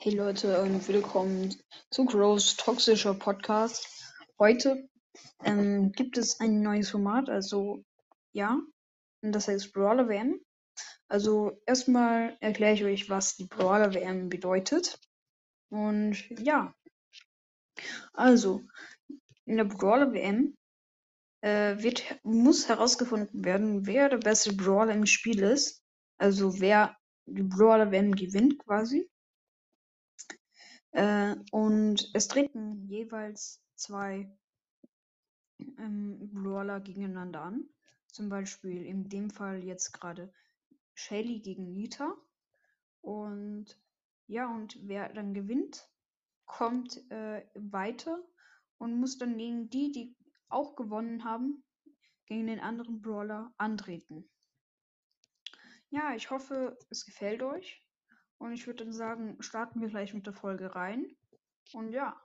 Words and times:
Hey 0.00 0.14
Leute 0.14 0.62
und 0.62 0.86
willkommen 0.86 1.56
zu 1.90 2.04
Grows 2.04 2.54
toxischer 2.54 3.14
Podcast. 3.14 4.14
Heute 4.38 4.88
ähm, 5.42 5.90
gibt 5.90 6.16
es 6.16 6.38
ein 6.38 6.62
neues 6.62 6.90
Format, 6.90 7.28
also 7.28 7.82
ja, 8.32 8.62
das 9.22 9.48
heißt 9.48 9.72
Brawler 9.72 10.08
WM. 10.08 10.40
Also 11.08 11.60
erstmal 11.66 12.36
erkläre 12.38 12.74
ich 12.74 12.84
euch, 12.84 13.10
was 13.10 13.34
die 13.34 13.46
Brawler 13.46 13.92
WM 13.92 14.28
bedeutet. 14.28 15.00
Und 15.68 16.30
ja, 16.30 16.72
also 18.12 18.62
in 19.46 19.56
der 19.56 19.64
Brawler 19.64 20.12
WM 20.12 20.54
äh, 21.40 21.76
wird, 21.82 22.20
muss 22.22 22.68
herausgefunden 22.68 23.44
werden, 23.44 23.84
wer 23.84 24.08
der 24.08 24.18
beste 24.18 24.52
Brawler 24.52 24.92
im 24.92 25.06
Spiel 25.06 25.42
ist. 25.42 25.82
Also 26.18 26.60
wer 26.60 26.96
die 27.26 27.42
Brawler 27.42 27.90
WM 27.90 28.14
gewinnt 28.14 28.60
quasi. 28.60 29.10
Äh, 30.92 31.36
und 31.50 32.10
es 32.14 32.28
treten 32.28 32.86
jeweils 32.88 33.62
zwei 33.74 34.30
ähm, 35.78 36.30
Brawler 36.32 36.80
gegeneinander 36.80 37.42
an. 37.42 37.68
Zum 38.06 38.28
Beispiel 38.28 38.84
in 38.84 39.08
dem 39.08 39.30
Fall 39.30 39.62
jetzt 39.62 39.92
gerade 39.92 40.32
Shelly 40.94 41.40
gegen 41.40 41.72
Nita. 41.72 42.14
Und 43.00 43.66
ja, 44.26 44.52
und 44.52 44.78
wer 44.82 45.12
dann 45.12 45.34
gewinnt, 45.34 45.88
kommt 46.44 47.10
äh, 47.10 47.46
weiter 47.54 48.18
und 48.78 48.98
muss 48.98 49.18
dann 49.18 49.36
gegen 49.36 49.70
die, 49.70 49.92
die 49.92 50.16
auch 50.48 50.76
gewonnen 50.76 51.24
haben, 51.24 51.64
gegen 52.26 52.46
den 52.46 52.60
anderen 52.60 53.00
Brawler 53.00 53.52
antreten. 53.58 54.28
Ja, 55.90 56.14
ich 56.14 56.30
hoffe, 56.30 56.78
es 56.90 57.06
gefällt 57.06 57.42
euch. 57.42 57.82
Und 58.38 58.52
ich 58.52 58.66
würde 58.66 58.84
dann 58.84 58.92
sagen, 58.92 59.36
starten 59.40 59.80
wir 59.80 59.88
gleich 59.88 60.14
mit 60.14 60.26
der 60.26 60.32
Folge 60.32 60.74
rein. 60.74 61.16
Und 61.72 61.92
ja. 61.92 62.20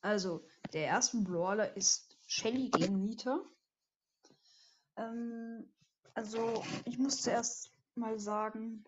Also, 0.00 0.46
der 0.72 0.84
erste 0.84 1.18
Brawler 1.18 1.76
ist 1.76 2.16
Shelly 2.26 2.70
gegen 2.70 3.02
Nita. 3.02 3.40
Ähm, 4.96 5.72
also, 6.14 6.62
ich 6.84 6.98
muss 6.98 7.22
zuerst 7.22 7.72
mal 7.96 8.18
sagen, 8.18 8.84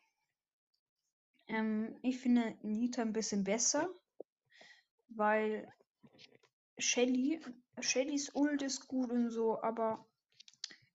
ähm, 1.48 1.98
ich 2.02 2.18
finde 2.18 2.56
Nita 2.62 3.02
ein 3.02 3.12
bisschen 3.12 3.44
besser, 3.44 3.88
weil 5.08 5.70
Shelly, 6.78 7.44
Shellys 7.80 8.34
Ult 8.34 8.62
ist 8.62 8.88
gut 8.88 9.10
und 9.10 9.30
so, 9.30 9.62
aber 9.62 10.06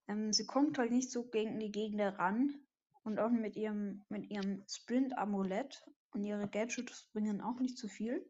ähm, 0.08 0.34
sie 0.34 0.46
kommt 0.46 0.78
halt 0.78 0.92
nicht 0.92 1.12
so 1.12 1.26
gegen 1.26 1.60
die 1.60 1.72
Gegner 1.72 2.18
ran. 2.18 2.67
Und 3.08 3.20
auch 3.20 3.30
mit 3.30 3.56
ihrem, 3.56 4.04
mit 4.10 4.30
ihrem 4.30 4.66
Sprint-Amulett 4.68 5.82
und 6.12 6.26
ihre 6.26 6.50
Gadgets 6.50 7.10
bringen 7.14 7.40
auch 7.40 7.58
nicht 7.62 7.78
zu 7.78 7.88
viel. 7.88 8.30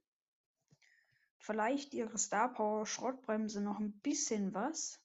Vielleicht 1.39 1.95
ihre 1.95 2.16
Star 2.20 2.53
Power 2.53 2.86
Schrottbremse 2.86 3.59
noch 3.59 3.80
ein 3.80 4.00
bisschen 4.02 4.53
was, 4.53 5.03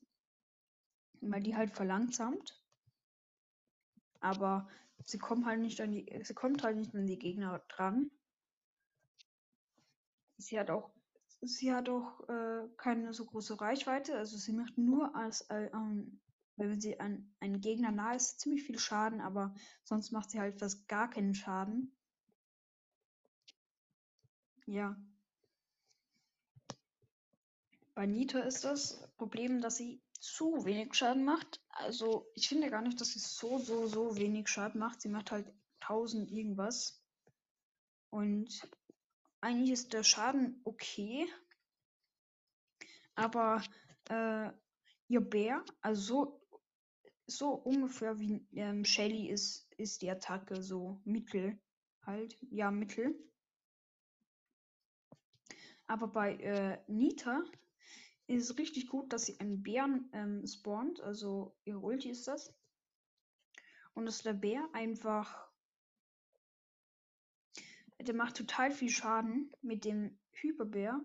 weil 1.23 1.43
die 1.43 1.57
halt 1.57 1.71
verlangsamt. 1.71 2.63
Aber 4.21 4.69
sie 5.05 5.17
kommt 5.17 5.47
halt 5.47 5.61
nicht 5.61 5.81
an 5.81 5.93
die, 5.93 6.21
sie 6.23 6.35
kommt 6.35 6.63
halt 6.63 6.77
nicht 6.77 6.95
an 6.95 7.07
die 7.07 7.19
Gegner 7.19 7.65
dran. 7.69 8.11
Sie 10.37 10.61
hat 10.61 10.69
auch, 10.69 10.91
sie 11.41 11.73
hat 11.73 11.89
auch 11.89 12.29
äh, 12.29 12.69
keine 12.77 13.15
so 13.15 13.25
große 13.25 13.59
Reichweite. 13.59 14.19
Also 14.19 14.37
sie 14.37 14.53
macht 14.53 14.77
nur 14.77 15.17
als 15.17 15.41
äh, 15.49 15.71
ähm, 15.73 16.21
wenn 16.57 16.81
sie 16.81 17.01
an 17.01 17.33
einen 17.41 17.61
Gegner 17.61 17.91
nah 17.91 18.15
ist, 18.15 18.41
ziemlich 18.41 18.65
viel 18.65 18.79
Schaden, 18.79 19.21
aber 19.21 19.55
sonst 19.85 20.13
macht 20.13 20.31
sie 20.31 20.41
halt 20.41 20.59
fast 20.59 20.89
gar 20.89 21.11
keinen 21.11 21.35
Schaden. 21.35 21.97
Ja. 24.67 24.97
Bei 27.95 28.07
Nita 28.07 28.41
ist 28.41 28.65
das 28.65 29.07
Problem, 29.17 29.61
dass 29.61 29.77
sie 29.77 30.01
zu 30.19 30.65
wenig 30.65 30.95
Schaden 30.95 31.25
macht. 31.25 31.61
Also 31.69 32.31
ich 32.35 32.49
finde 32.49 32.71
gar 32.71 32.81
nicht, 32.81 33.01
dass 33.01 33.09
sie 33.09 33.19
so, 33.19 33.59
so, 33.59 33.87
so 33.87 34.17
wenig 34.17 34.49
Schaden 34.49 34.79
macht. 34.79 35.01
Sie 35.01 35.09
macht 35.09 35.31
halt 35.31 35.53
1000 35.81 36.31
irgendwas. 36.31 37.03
Und 38.11 38.69
eigentlich 39.41 39.73
ist 39.73 39.93
der 39.93 40.05
Schaden 40.05 40.61
okay. 40.65 41.27
Aber 43.15 43.63
äh, 44.09 44.51
ihr 45.09 45.21
Bär, 45.21 45.65
also 45.81 46.03
so 46.03 46.42
so 47.27 47.51
ungefähr 47.53 48.19
wie 48.19 48.47
ähm, 48.53 48.85
Shelly 48.85 49.29
ist, 49.29 49.71
ist 49.77 50.03
die 50.03 50.11
Attacke 50.11 50.63
so 50.63 51.01
mittel. 51.05 51.59
Halt, 52.05 52.37
ja, 52.51 52.71
mittel. 52.71 53.15
Aber 55.87 56.09
bei 56.09 56.37
äh, 56.37 56.79
Nita 56.89 57.45
ist 58.27 58.51
es 58.51 58.59
richtig 58.59 58.89
gut, 58.89 59.13
dass 59.13 59.27
sie 59.27 59.39
einen 59.41 59.63
Bären 59.63 60.09
ähm, 60.13 60.47
spawnt. 60.47 61.01
Also 61.01 61.55
ihre 61.65 61.79
Ulti 61.79 62.11
ist 62.11 62.27
das. 62.27 62.55
Und 63.95 64.07
dass 64.07 64.23
der 64.23 64.33
Bär 64.33 64.69
einfach. 64.73 65.51
Der 68.01 68.15
macht 68.15 68.37
total 68.37 68.73
viel 68.73 68.89
Schaden 68.89 69.53
mit 69.61 69.85
dem 69.85 70.19
Hyperbär. 70.33 71.01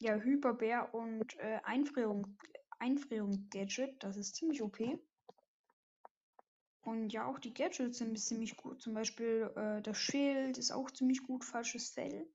Ja, 0.00 0.16
Hyperbär 0.16 0.92
und 0.92 1.38
äh, 1.38 1.60
Einfrierung, 1.62 2.36
Einfrierung-Gadget. 2.84 4.02
Das 4.02 4.16
ist 4.16 4.36
ziemlich 4.36 4.62
OP. 4.62 4.78
Und 6.82 7.10
ja, 7.14 7.26
auch 7.26 7.38
die 7.38 7.54
Gadgets 7.54 7.98
sind 7.98 8.18
ziemlich 8.18 8.56
gut. 8.56 8.82
Zum 8.82 8.92
Beispiel 8.92 9.50
äh, 9.56 9.80
das 9.80 9.96
Schild 9.96 10.58
ist 10.58 10.70
auch 10.70 10.90
ziemlich 10.90 11.22
gut, 11.22 11.44
falsches 11.44 11.88
Fell. 11.88 12.28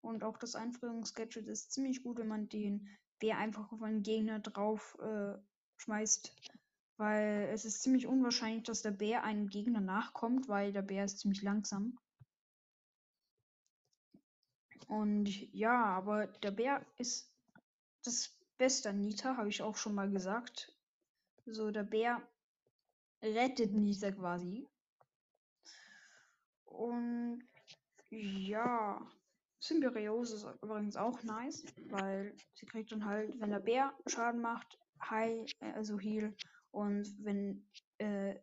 Und 0.00 0.22
auch 0.22 0.38
das 0.38 0.54
Einfrierungsgadget 0.54 1.48
ist 1.48 1.72
ziemlich 1.72 2.02
gut, 2.02 2.18
wenn 2.18 2.28
man 2.28 2.48
den 2.48 2.88
Bär 3.18 3.36
einfach 3.38 3.72
auf 3.72 3.82
einen 3.82 4.02
Gegner 4.02 4.38
drauf 4.38 4.96
äh, 5.00 5.34
schmeißt. 5.78 6.34
Weil 6.96 7.48
es 7.52 7.64
ist 7.64 7.82
ziemlich 7.82 8.06
unwahrscheinlich, 8.06 8.62
dass 8.62 8.82
der 8.82 8.92
Bär 8.92 9.24
einem 9.24 9.48
Gegner 9.48 9.80
nachkommt, 9.80 10.48
weil 10.48 10.72
der 10.72 10.82
Bär 10.82 11.04
ist 11.04 11.18
ziemlich 11.18 11.42
langsam. 11.42 11.98
Und 14.86 15.28
ja, 15.52 15.84
aber 15.84 16.28
der 16.28 16.50
Bär 16.52 16.86
ist 16.96 17.32
das 18.04 18.39
beste 18.60 18.92
Nita, 18.92 19.38
habe 19.38 19.48
ich 19.48 19.62
auch 19.62 19.76
schon 19.76 19.94
mal 19.94 20.10
gesagt. 20.10 20.70
So, 21.46 21.70
der 21.70 21.84
Bär 21.84 22.22
rettet 23.22 23.72
Nisa 23.72 24.12
quasi. 24.12 24.68
Und 26.66 27.42
ja, 28.10 29.00
Symbiose 29.60 30.36
ist 30.36 30.62
übrigens 30.62 30.96
auch 30.96 31.22
nice, 31.22 31.64
weil 31.88 32.36
sie 32.54 32.66
kriegt 32.66 32.92
dann 32.92 33.06
halt, 33.06 33.32
wenn 33.40 33.50
der 33.50 33.60
Bär 33.60 33.94
Schaden 34.06 34.42
macht, 34.42 34.78
High, 35.08 35.50
also 35.60 35.98
Heal. 35.98 36.34
Und 36.70 37.06
wenn 37.24 37.66
äh, 37.96 38.34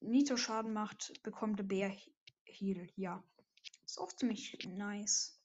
Nito 0.00 0.36
Schaden 0.36 0.74
macht, 0.74 1.14
bekommt 1.22 1.58
der 1.58 1.64
Bär 1.64 1.96
Heal. 2.44 2.90
Ja. 2.96 3.24
Ist 3.86 3.98
auch 3.98 4.12
ziemlich 4.12 4.58
nice. 4.68 5.40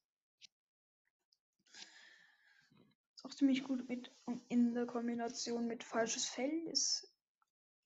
Ist 3.15 3.15
auch 3.25 3.34
ziemlich 3.34 3.63
gut 3.63 3.90
mit 3.90 4.12
in 4.50 4.74
der 4.74 4.86
Kombination 4.86 5.66
mit 5.66 5.84
falsches 5.84 6.25
Fell 6.25 6.68
ist 6.68 7.12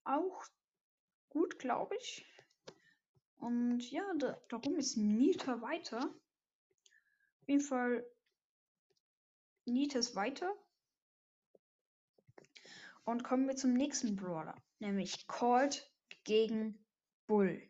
auch 0.04 0.46
gut, 1.30 1.60
glaube 1.60 1.96
ich. 1.96 2.26
Und 3.38 3.90
ja, 3.90 4.04
da, 4.18 4.38
darum 4.50 4.76
ist 4.76 4.98
Nita 4.98 5.62
weiter. 5.62 6.00
Auf 7.42 7.48
jeden 7.48 7.62
Fall, 7.62 8.06
Nita 9.66 10.00
ist 10.00 10.16
weiter. 10.16 10.54
Und 13.06 13.24
kommen 13.24 13.48
wir 13.48 13.56
zum 13.56 13.74
nächsten 13.74 14.18
Brawler, 14.18 14.56
nämlich 14.80 15.26
Colt 15.28 15.90
gegen 16.26 16.86
Bull. 17.28 17.62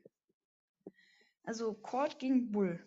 Also 1.44 1.76
Colt 1.76 2.18
gegen 2.18 2.52
Bull. 2.52 2.84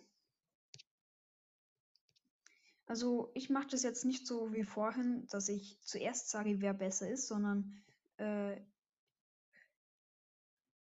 Also 2.87 3.31
ich 3.35 3.49
mache 3.49 3.69
das 3.69 3.83
jetzt 3.83 4.05
nicht 4.05 4.27
so 4.27 4.53
wie 4.53 4.65
vorhin, 4.65 5.27
dass 5.29 5.49
ich 5.49 5.81
zuerst 5.83 6.29
sage, 6.31 6.61
wer 6.61 6.75
besser 6.75 7.09
ist, 7.09 7.29
sondern 7.29 7.83
äh, 8.19 8.61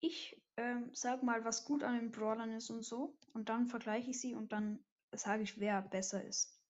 ich 0.00 0.42
ähm, 0.56 0.90
sag 0.92 1.22
mal, 1.22 1.44
was 1.44 1.64
gut 1.64 1.82
an 1.82 1.98
den 1.98 2.10
Brawlern 2.10 2.52
ist 2.52 2.70
und 2.70 2.84
so. 2.84 3.16
Und 3.32 3.48
dann 3.48 3.66
vergleiche 3.66 4.10
ich 4.10 4.20
sie 4.20 4.34
und 4.34 4.52
dann 4.52 4.84
sage 5.12 5.42
ich, 5.42 5.58
wer 5.58 5.82
besser 5.82 6.24
ist. 6.24 6.60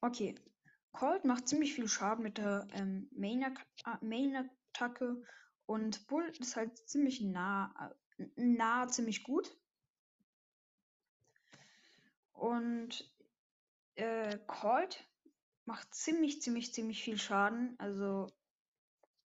Okay. 0.00 0.34
Colt 0.92 1.24
macht 1.24 1.48
ziemlich 1.48 1.74
viel 1.74 1.88
Schaden 1.88 2.24
mit 2.24 2.38
der 2.38 2.66
ähm, 2.72 3.08
Main-Attacke 3.12 5.04
Main 5.04 5.26
und 5.66 6.06
Bull 6.08 6.32
ist 6.40 6.56
halt 6.56 6.76
ziemlich 6.88 7.20
nah, 7.20 7.94
äh, 8.18 8.26
nah 8.34 8.88
ziemlich 8.88 9.22
gut. 9.22 9.56
Und 12.32 13.08
äh, 14.00 14.38
Colt 14.46 15.06
macht 15.64 15.94
ziemlich, 15.94 16.42
ziemlich, 16.42 16.72
ziemlich 16.72 17.02
viel 17.02 17.18
Schaden. 17.18 17.74
Also 17.78 18.26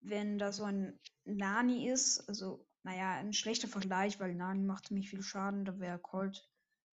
wenn 0.01 0.37
da 0.37 0.51
so 0.51 0.63
ein 0.63 0.99
Nani 1.23 1.89
ist, 1.89 2.27
also, 2.27 2.65
naja, 2.83 3.11
ein 3.11 3.33
schlechter 3.33 3.67
Vergleich, 3.67 4.19
weil 4.19 4.35
Nani 4.35 4.63
macht 4.63 4.87
ziemlich 4.87 5.09
viel 5.09 5.21
Schaden, 5.21 5.65
da 5.65 5.79
wäre 5.79 5.99
Colt 5.99 6.49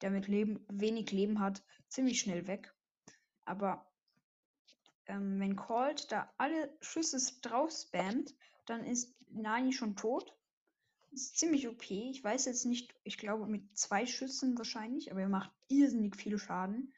der 0.00 0.10
mit 0.10 0.28
Leben, 0.28 0.64
wenig 0.68 1.10
Leben 1.12 1.40
hat, 1.40 1.62
ziemlich 1.88 2.20
schnell 2.20 2.46
weg. 2.46 2.74
Aber 3.44 3.90
ähm, 5.06 5.38
wenn 5.40 5.56
Colt 5.56 6.10
da 6.10 6.32
alle 6.38 6.76
Schüsse 6.80 7.18
drauf 7.42 7.70
spammt, 7.70 8.34
dann 8.66 8.84
ist 8.84 9.14
Nani 9.28 9.72
schon 9.72 9.96
tot. 9.96 10.34
Ist 11.10 11.38
ziemlich 11.38 11.68
OP. 11.68 11.90
Ich 11.90 12.24
weiß 12.24 12.46
jetzt 12.46 12.64
nicht, 12.64 12.94
ich 13.04 13.18
glaube 13.18 13.46
mit 13.46 13.76
zwei 13.76 14.06
Schüssen 14.06 14.58
wahrscheinlich, 14.58 15.10
aber 15.10 15.20
er 15.20 15.28
macht 15.28 15.52
irrsinnig 15.68 16.16
viel 16.16 16.38
Schaden. 16.38 16.92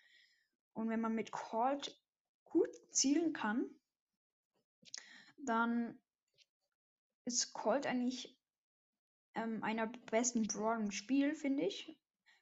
Und 0.77 0.91
wenn 0.91 1.01
man 1.01 1.15
mit 1.15 1.33
Colt 1.33 1.99
gut 2.45 2.69
zielen 2.91 3.33
kann, 3.33 3.65
dann 5.39 5.99
ist 7.25 7.55
Colt 7.55 7.87
eigentlich 7.87 8.39
ähm, 9.35 9.63
einer 9.63 9.87
der 9.87 9.99
besten 10.11 10.47
Brawler 10.47 10.81
im 10.81 10.91
Spiel, 10.91 11.35
finde 11.35 11.65
ich. 11.65 11.99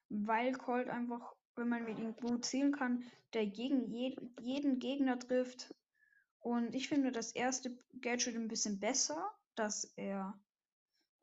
Weil 0.08 0.52
Colt 0.52 0.88
einfach, 0.88 1.36
wenn 1.54 1.68
man 1.68 1.84
mit 1.84 1.98
ihm 2.00 2.16
gut 2.16 2.44
zielen 2.44 2.72
kann, 2.72 3.04
der 3.34 3.46
gegen 3.46 3.86
je 3.86 4.16
jeden 4.40 4.80
Gegner 4.80 5.16
trifft. 5.16 5.72
Und 6.40 6.74
ich 6.74 6.88
finde 6.88 7.12
das 7.12 7.30
erste 7.32 7.78
Gadget 8.00 8.34
ein 8.34 8.48
bisschen 8.48 8.80
besser, 8.80 9.32
dass 9.54 9.84
er, 9.94 10.36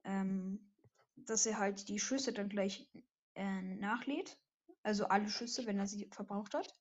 ähm, 0.06 0.72
dass 1.18 1.46
er 1.46 1.60
halt 1.60 1.90
die 1.90 2.00
Schüsse 2.00 2.32
dann 2.32 2.48
gleich 2.48 2.90
äh, 3.36 3.62
nachlädt. 3.62 4.40
Also 4.82 5.08
alle 5.08 5.30
Schüsse, 5.30 5.66
wenn 5.66 5.78
er 5.78 5.88
sie 5.88 6.08
verbraucht 6.12 6.54
hat. 6.54 6.81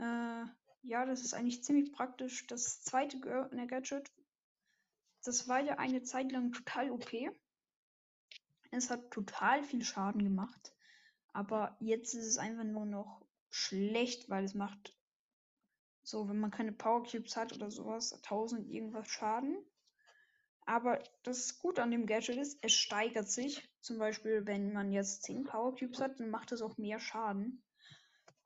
Äh, 0.00 0.46
ja, 0.82 1.04
das 1.04 1.20
ist 1.20 1.34
eigentlich 1.34 1.62
ziemlich 1.62 1.92
praktisch. 1.92 2.46
Das 2.46 2.80
zweite 2.82 3.18
ne, 3.54 3.66
Gadget, 3.66 4.10
das 5.24 5.46
war 5.46 5.60
ja 5.60 5.78
eine 5.78 6.02
Zeit 6.02 6.32
lang 6.32 6.52
total 6.52 6.90
OP. 6.90 7.12
Es 8.70 8.88
hat 8.88 9.10
total 9.10 9.62
viel 9.62 9.84
Schaden 9.84 10.24
gemacht. 10.24 10.72
Aber 11.32 11.76
jetzt 11.80 12.14
ist 12.14 12.26
es 12.26 12.38
einfach 12.38 12.64
nur 12.64 12.86
noch 12.86 13.26
schlecht, 13.50 14.30
weil 14.30 14.44
es 14.44 14.54
macht 14.54 14.96
so, 16.02 16.28
wenn 16.28 16.40
man 16.40 16.50
keine 16.50 16.72
Power 16.72 17.04
Cubes 17.04 17.36
hat 17.36 17.52
oder 17.52 17.70
sowas, 17.70 18.14
1000 18.14 18.68
irgendwas 18.68 19.08
Schaden. 19.08 19.58
Aber 20.64 21.02
das 21.24 21.58
Gute 21.58 21.82
an 21.82 21.90
dem 21.90 22.06
Gadget 22.06 22.38
ist, 22.38 22.58
es 22.62 22.72
steigert 22.72 23.28
sich. 23.28 23.68
Zum 23.80 23.98
Beispiel, 23.98 24.46
wenn 24.46 24.72
man 24.72 24.92
jetzt 24.92 25.24
10 25.24 25.44
Power 25.44 25.74
Cubes 25.74 26.00
hat, 26.00 26.18
dann 26.18 26.30
macht 26.30 26.52
es 26.52 26.62
auch 26.62 26.78
mehr 26.78 27.00
Schaden. 27.00 27.62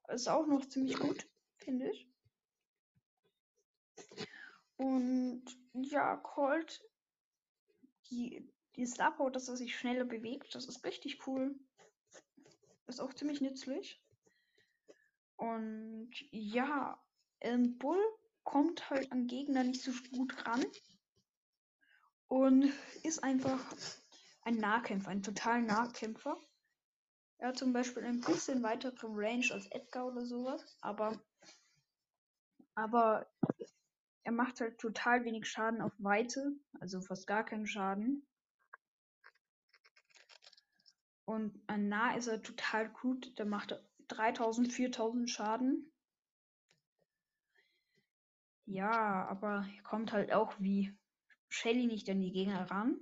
Ist 0.09 0.29
auch 0.29 0.47
noch 0.47 0.67
ziemlich 0.67 0.99
gut, 0.99 1.27
finde 1.65 1.91
ich. 1.91 2.09
Und 4.77 5.45
ja, 5.73 6.17
Colt, 6.17 6.83
die, 8.11 8.49
die 8.77 8.87
Star 8.87 9.17
Power, 9.17 9.31
dass 9.31 9.49
er 9.49 9.57
sich 9.57 9.77
schneller 9.77 10.05
bewegt, 10.05 10.55
das 10.55 10.67
ist 10.67 10.85
richtig 10.85 11.27
cool. 11.27 11.55
Ist 12.87 13.01
auch 13.01 13.15
ziemlich 13.15 13.41
nützlich. 13.41 14.03
Und 15.37 16.11
ja, 16.31 17.03
ähm, 17.41 17.79
Bull 17.79 18.03
kommt 18.43 18.91
halt 18.91 19.11
an 19.11 19.27
Gegner 19.27 19.65
nicht 19.65 19.83
so 19.83 19.93
gut 20.13 20.47
ran. 20.47 20.65
Und 22.29 22.73
ist 23.03 23.23
einfach 23.23 23.61
ein 24.43 24.57
Nahkämpfer, 24.57 25.11
ein 25.11 25.23
total 25.23 25.63
Nahkämpfer. 25.63 26.39
Er 27.45 27.49
hat 27.49 27.59
zum 27.59 27.75
Beispiel 27.75 28.03
ein 28.05 28.23
bisschen 28.23 28.63
weitere 28.63 28.95
Range 29.03 29.47
als 29.53 29.67
Edgar 29.67 30.07
oder 30.07 30.25
sowas, 30.25 30.79
aber, 30.81 31.23
aber 32.75 33.31
er 34.23 34.33
macht 34.33 34.63
halt 34.63 34.79
total 34.79 35.27
wenig 35.27 35.47
Schaden 35.47 35.83
auf 35.83 35.93
Weite, 35.99 36.57
also 36.81 37.03
fast 37.03 37.27
gar 37.27 37.45
keinen 37.45 37.67
Schaden. 37.67 38.27
Und 41.27 41.63
an 41.67 41.89
nah 41.89 42.17
ist 42.17 42.29
er 42.29 42.41
total 42.41 42.89
gut, 42.89 43.39
der 43.39 43.45
macht 43.45 43.79
3000, 44.09 44.73
4000 44.73 45.29
Schaden. 45.29 45.93
Ja, 48.65 49.29
aber 49.29 49.67
er 49.77 49.83
kommt 49.83 50.15
halt 50.15 50.33
auch 50.33 50.55
wie 50.61 50.97
Shelly 51.51 51.89
nicht 51.89 52.09
an 52.09 52.23
die 52.23 52.33
Gegner 52.33 52.71
ran. 52.71 52.99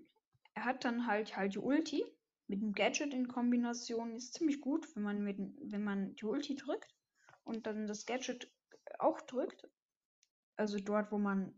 Er 0.54 0.64
hat 0.64 0.84
dann 0.84 1.06
halt 1.06 1.36
halt 1.36 1.54
die 1.54 1.60
Ulti 1.60 2.04
mit 2.48 2.60
dem 2.60 2.72
Gadget 2.72 3.14
in 3.14 3.28
Kombination 3.28 4.14
ist 4.14 4.34
ziemlich 4.34 4.60
gut, 4.60 4.94
wenn 4.94 5.02
man 5.02 5.22
mit 5.22 5.38
wenn 5.38 5.84
man 5.84 6.14
die 6.16 6.24
Ulti 6.24 6.56
drückt 6.56 6.94
und 7.44 7.66
dann 7.66 7.86
das 7.86 8.06
Gadget 8.06 8.52
auch 8.98 9.20
drückt. 9.22 9.68
Also 10.56 10.78
dort, 10.78 11.10
wo 11.12 11.18
man 11.18 11.54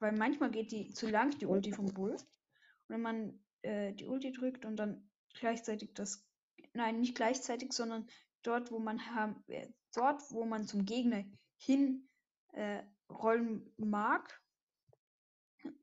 weil 0.00 0.12
manchmal 0.12 0.50
geht 0.50 0.72
die 0.72 0.90
zu 0.90 1.08
lang 1.08 1.36
die 1.38 1.46
Ulti 1.46 1.72
vom 1.72 1.92
Bull. 1.92 2.12
Und 2.12 2.88
wenn 2.88 3.02
man 3.02 3.40
äh, 3.62 3.92
die 3.94 4.06
Ulti 4.06 4.32
drückt 4.32 4.64
und 4.64 4.76
dann 4.76 5.08
gleichzeitig 5.34 5.94
das 5.94 6.28
nein, 6.74 7.00
nicht 7.00 7.14
gleichzeitig, 7.14 7.72
sondern 7.72 8.08
dort, 8.42 8.70
wo 8.70 8.78
man 8.78 9.00
äh, 9.48 9.68
dort, 9.94 10.22
wo 10.30 10.44
man 10.44 10.66
zum 10.66 10.84
Gegner 10.84 11.24
hin 11.56 12.08
äh, 12.52 12.82
rollen 13.10 13.72
mag, 13.76 14.40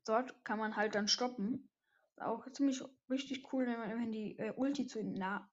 dort 0.06 0.44
kann 0.46 0.60
man 0.60 0.76
halt 0.76 0.96
dann 0.96 1.08
stoppen. 1.08 1.70
Auch 2.18 2.50
ziemlich 2.52 2.82
richtig 3.10 3.52
cool, 3.52 3.66
wenn, 3.66 3.78
man, 3.80 3.90
wenn 3.90 4.12
die 4.12 4.38
äh, 4.38 4.54
Ulti 4.56 4.88
zu 4.88 5.04
nah, 5.04 5.50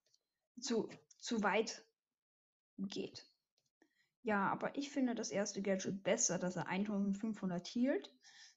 zu, 0.60 0.88
zu 1.18 1.42
weit 1.42 1.84
geht. 2.78 3.26
Ja, 4.22 4.48
aber 4.50 4.76
ich 4.76 4.90
finde 4.90 5.14
das 5.14 5.30
erste 5.30 5.62
Gadget 5.62 6.04
besser, 6.04 6.38
dass 6.38 6.56
er 6.56 6.68
1500 6.68 7.66
hielt. 7.66 8.14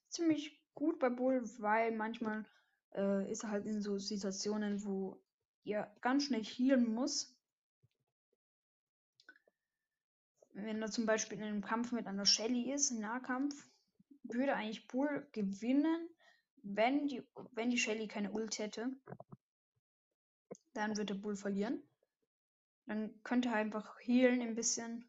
Ziemlich 0.08 0.62
gut 0.74 1.00
bei 1.00 1.10
Bull, 1.10 1.42
weil 1.58 1.90
manchmal 1.96 2.44
äh, 2.94 3.30
ist 3.30 3.42
er 3.42 3.50
halt 3.50 3.66
in 3.66 3.80
so 3.80 3.98
Situationen, 3.98 4.84
wo 4.84 5.20
ihr 5.64 5.90
ganz 6.00 6.24
schnell 6.24 6.44
healen 6.44 6.94
muss. 6.94 7.36
Wenn 10.52 10.80
er 10.80 10.90
zum 10.90 11.04
Beispiel 11.04 11.38
in 11.38 11.44
einem 11.44 11.62
Kampf 11.62 11.92
mit 11.92 12.06
einer 12.06 12.24
Shelly 12.24 12.72
ist, 12.72 12.92
im 12.92 13.00
Nahkampf, 13.00 13.68
würde 14.22 14.54
eigentlich 14.54 14.86
Bull 14.88 15.26
gewinnen, 15.32 16.08
wenn 16.74 17.08
die, 17.08 17.22
wenn 17.52 17.70
die 17.70 17.78
Shelly 17.78 18.08
keine 18.08 18.30
Ult 18.32 18.58
hätte. 18.58 18.90
Dann 20.74 20.96
würde 20.96 21.14
Bull 21.14 21.36
verlieren. 21.36 21.82
Dann 22.86 23.22
könnte 23.22 23.48
er 23.48 23.56
einfach 23.56 23.98
healen 24.00 24.42
ein 24.42 24.54
bisschen. 24.54 25.08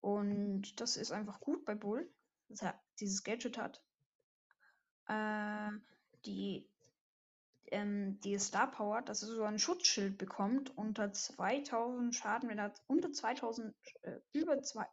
Und 0.00 0.80
das 0.80 0.96
ist 0.96 1.12
einfach 1.12 1.40
gut 1.40 1.64
bei 1.64 1.74
Bull, 1.74 2.12
dass 2.48 2.62
er 2.62 2.80
dieses 2.98 3.22
Gadget 3.22 3.56
hat. 3.58 3.82
Äh, 5.06 5.70
die 6.26 6.68
ähm, 7.72 8.20
die 8.20 8.38
Star 8.38 8.70
Power, 8.70 9.02
dass 9.02 9.22
er 9.22 9.28
so 9.28 9.44
ein 9.44 9.58
Schutzschild 9.58 10.18
bekommt 10.18 10.76
unter 10.76 11.12
2000 11.12 12.14
Schaden, 12.14 12.48
wenn 12.48 12.58
er 12.58 12.74
unter 12.86 13.10
2000, 13.10 13.74
äh, 14.02 14.20
über 14.32 14.62
zwei, 14.62 14.86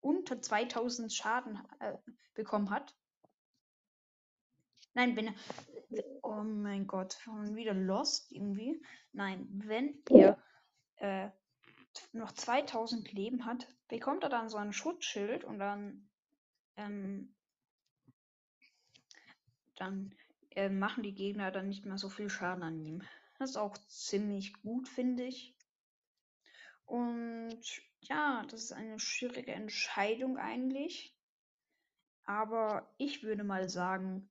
unter 0.00 0.40
2000 0.40 1.12
Schaden 1.12 1.58
äh, 1.80 1.94
bekommen 2.34 2.70
hat. 2.70 2.94
Nein, 4.98 5.14
wenn 5.14 5.28
er, 5.28 6.04
oh 6.24 6.42
mein 6.42 6.88
Gott, 6.88 7.16
schon 7.22 7.54
wieder 7.54 7.72
Lost 7.72 8.32
irgendwie. 8.32 8.82
Nein, 9.12 9.46
wenn 9.64 10.02
er 10.06 10.42
äh, 10.96 11.30
noch 12.12 12.32
2000 12.32 13.12
Leben 13.12 13.44
hat, 13.44 13.68
bekommt 13.86 14.24
er 14.24 14.28
dann 14.28 14.48
so 14.48 14.56
ein 14.56 14.72
Schutzschild 14.72 15.44
und 15.44 15.60
dann, 15.60 16.10
ähm, 16.76 17.32
dann 19.76 20.16
äh, 20.56 20.68
machen 20.68 21.04
die 21.04 21.14
Gegner 21.14 21.52
dann 21.52 21.68
nicht 21.68 21.84
mehr 21.84 21.98
so 21.98 22.08
viel 22.08 22.28
Schaden 22.28 22.64
an 22.64 22.80
ihm. 22.80 23.04
Das 23.38 23.50
ist 23.50 23.56
auch 23.56 23.78
ziemlich 23.86 24.52
gut, 24.62 24.88
finde 24.88 25.22
ich. 25.22 25.54
Und 26.86 27.62
ja, 28.00 28.44
das 28.50 28.64
ist 28.64 28.72
eine 28.72 28.98
schwierige 28.98 29.52
Entscheidung 29.52 30.38
eigentlich. 30.38 31.16
Aber 32.24 32.92
ich 32.98 33.22
würde 33.22 33.44
mal 33.44 33.68
sagen, 33.68 34.28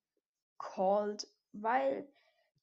Called, 0.57 1.27
weil 1.53 2.07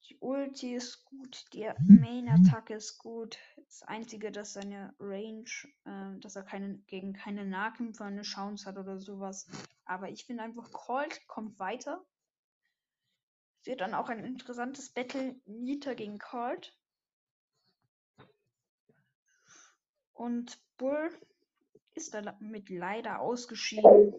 die 0.08 0.18
Ulti 0.20 0.74
ist 0.74 1.04
gut, 1.06 1.44
die 1.54 1.70
Main-Attacke 1.86 2.74
ist 2.74 2.98
gut. 2.98 3.38
Das 3.56 3.82
Einzige, 3.84 4.30
dass 4.30 4.52
seine 4.52 4.94
Range, 5.00 5.48
äh, 5.84 6.18
dass 6.20 6.36
er 6.36 6.42
keine, 6.42 6.76
gegen 6.86 7.14
keine 7.14 7.46
Nahkämpfer 7.46 8.04
eine 8.04 8.22
Chance 8.22 8.66
hat 8.66 8.76
oder 8.76 8.98
sowas. 8.98 9.46
Aber 9.86 10.10
ich 10.10 10.26
finde 10.26 10.42
einfach, 10.42 10.70
Called 10.72 11.26
kommt 11.26 11.58
weiter 11.58 12.04
wird 13.66 13.80
dann 13.80 13.94
auch 13.94 14.08
ein 14.08 14.24
interessantes 14.24 14.90
Battle 14.90 15.40
Nita 15.46 15.94
gegen 15.94 16.18
Colt. 16.18 16.76
Und 20.12 20.58
Bull 20.76 21.10
ist 21.94 22.14
damit 22.14 22.68
leider 22.68 23.20
ausgeschieden. 23.20 24.14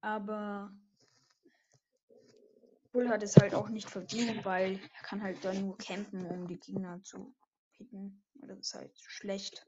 Aber 0.00 0.72
Bull 2.92 3.08
hat 3.08 3.22
es 3.22 3.36
halt 3.36 3.54
auch 3.54 3.68
nicht 3.68 3.88
verdient, 3.88 4.44
weil 4.44 4.80
er 4.96 5.02
kann 5.02 5.22
halt 5.22 5.44
dann 5.44 5.60
nur 5.60 5.78
campen, 5.78 6.26
um 6.26 6.48
die 6.48 6.58
Gegner 6.58 7.02
zu 7.02 7.34
hitten. 7.76 8.22
Das 8.34 8.58
ist 8.58 8.74
halt 8.74 8.98
schlecht. 9.00 9.66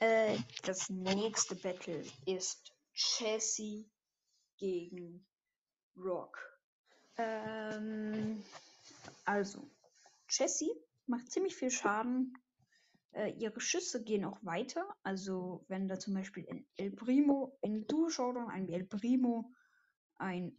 Äh, 0.00 0.38
das 0.62 0.88
nächste 0.88 1.56
Battle 1.56 2.02
ist 2.24 2.72
Chassis 2.94 3.86
gegen 4.56 5.26
Rock. 5.96 6.38
Ähm, 7.16 8.42
Also, 9.24 9.70
Jessie 10.30 10.72
macht 11.06 11.30
ziemlich 11.30 11.54
viel 11.54 11.70
Schaden. 11.70 12.36
Äh, 13.12 13.32
ihre 13.38 13.60
Schüsse 13.60 14.04
gehen 14.04 14.24
auch 14.24 14.38
weiter. 14.44 14.86
Also, 15.02 15.64
wenn 15.68 15.88
da 15.88 15.98
zum 15.98 16.14
Beispiel 16.14 16.46
ein 16.48 16.66
El 16.76 16.92
Primo, 16.92 17.58
ein 17.62 17.86
Duo-Showdown, 17.86 18.50
ein 18.50 18.68
El 18.68 18.84
Primo, 18.84 19.52
ein, 20.16 20.56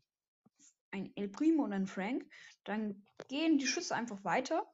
ein 0.92 1.12
El 1.16 1.30
Primo 1.30 1.64
und 1.64 1.74
ein 1.74 1.88
Frank, 1.88 2.26
dann 2.66 3.06
gehen 3.30 3.58
die 3.58 3.68
Schüsse 3.68 3.96
einfach 3.96 4.24
weiter. 4.24 4.66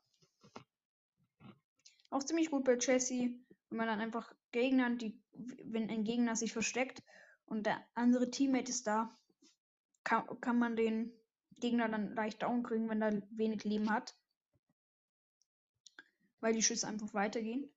Auch 2.10 2.24
ziemlich 2.24 2.50
gut 2.50 2.63
bei 2.63 2.77
Jessie, 2.77 3.39
wenn 3.69 3.77
man 3.77 3.88
dann 3.88 4.01
einfach 4.01 4.34
Gegnern, 4.51 4.98
die, 4.98 5.22
wenn 5.34 5.89
ein 5.89 6.03
Gegner 6.03 6.36
sich 6.36 6.53
versteckt 6.53 7.03
und 7.46 7.65
der 7.65 7.86
andere 7.93 8.31
Teammate 8.31 8.72
ist 8.72 8.88
da, 8.88 9.15
kann, 10.03 10.25
kann 10.39 10.57
man 10.57 10.75
den 10.75 11.12
Gegner 11.60 11.89
dann 11.89 12.15
leicht 12.15 12.41
down 12.41 12.63
kriegen, 12.63 12.89
wenn 12.89 13.01
er 13.01 13.22
wenig 13.31 13.63
Leben 13.65 13.89
hat. 13.91 14.15
Weil 16.39 16.53
die 16.53 16.63
Schüsse 16.63 16.88
einfach 16.88 17.13
weitergehen. 17.13 17.72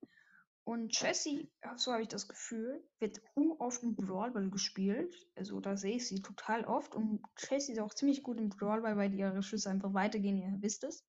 Und 0.64 0.98
Jessie, 1.00 1.50
so 1.76 1.92
habe 1.92 2.02
ich 2.02 2.08
das 2.08 2.28
Gefühl, 2.28 2.84
wird 2.98 3.20
oft 3.58 3.82
im 3.82 3.96
Brawlball 3.96 4.50
gespielt. 4.50 5.14
Also 5.34 5.58
da 5.60 5.76
sehe 5.76 5.96
ich 5.96 6.06
sie 6.06 6.22
total 6.22 6.64
oft. 6.64 6.94
Und 6.94 7.22
Jessie 7.38 7.72
ist 7.72 7.80
auch 7.80 7.94
ziemlich 7.94 8.22
gut 8.22 8.38
im 8.38 8.50
Brawlball, 8.50 8.96
weil 8.96 9.14
ihre 9.14 9.42
Schüsse 9.42 9.70
einfach 9.70 9.94
weitergehen, 9.94 10.36
ihr 10.36 10.58
wisst 10.60 10.84
es. 10.84 11.04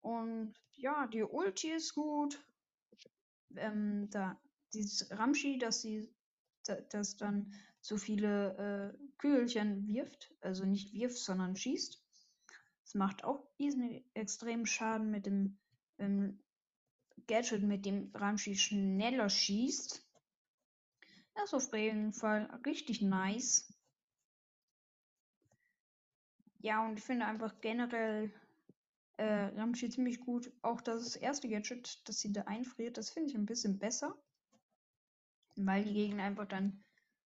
Und 0.00 0.54
ja, 0.74 1.06
die 1.08 1.22
Ulti 1.22 1.72
ist 1.72 1.94
gut. 1.94 2.40
Ähm, 3.56 4.08
da 4.10 4.40
dieses 4.72 5.10
Ramschi, 5.10 5.58
dass 5.58 5.82
sie 5.82 6.12
das 6.90 7.16
dann 7.16 7.52
so 7.80 7.96
viele 7.96 8.94
äh, 8.94 8.98
Kügelchen 9.18 9.86
wirft, 9.86 10.34
also 10.40 10.64
nicht 10.64 10.92
wirft, 10.92 11.18
sondern 11.18 11.56
schießt. 11.56 12.02
Das 12.84 12.94
macht 12.94 13.24
auch 13.24 13.48
diesen 13.58 14.04
extremen 14.14 14.66
Schaden 14.66 15.10
mit 15.10 15.26
dem 15.26 15.58
ähm, 15.98 16.38
Gadget, 17.26 17.62
mit 17.62 17.84
dem 17.84 18.10
Ramschi 18.14 18.56
schneller 18.56 19.28
schießt. 19.28 20.02
Das 21.34 21.52
ist 21.52 21.54
auf 21.54 21.74
jeden 21.74 22.12
Fall 22.12 22.44
richtig 22.64 23.02
nice. 23.02 23.72
Ja, 26.60 26.84
und 26.86 26.98
ich 26.98 27.04
finde 27.04 27.26
einfach 27.26 27.60
generell 27.60 28.32
äh, 29.18 29.24
Ramschi 29.24 29.90
ziemlich 29.90 30.20
gut. 30.20 30.52
Auch 30.62 30.80
das 30.80 31.16
erste 31.16 31.48
Gadget, 31.48 32.08
das 32.08 32.20
sie 32.20 32.32
da 32.32 32.42
einfriert, 32.42 32.96
das 32.96 33.10
finde 33.10 33.30
ich 33.30 33.36
ein 33.36 33.46
bisschen 33.46 33.78
besser. 33.78 34.16
Weil 35.56 35.84
die 35.84 35.94
Gegner 35.94 36.24
einfach 36.24 36.46
dann 36.46 36.84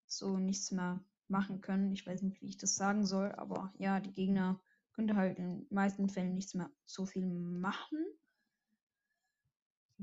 so 0.05 0.37
nichts 0.37 0.71
mehr 0.71 1.03
machen 1.27 1.61
können. 1.61 1.91
Ich 1.91 2.05
weiß 2.05 2.21
nicht, 2.21 2.41
wie 2.41 2.49
ich 2.49 2.57
das 2.57 2.75
sagen 2.75 3.05
soll, 3.05 3.31
aber 3.33 3.73
ja, 3.77 3.99
die 3.99 4.11
Gegner 4.11 4.61
können 4.93 5.15
halt 5.15 5.39
in 5.39 5.61
den 5.61 5.67
meisten 5.69 6.09
Fällen 6.09 6.35
nichts 6.35 6.53
mehr 6.53 6.69
so 6.85 7.05
viel 7.05 7.25
machen. 7.25 8.05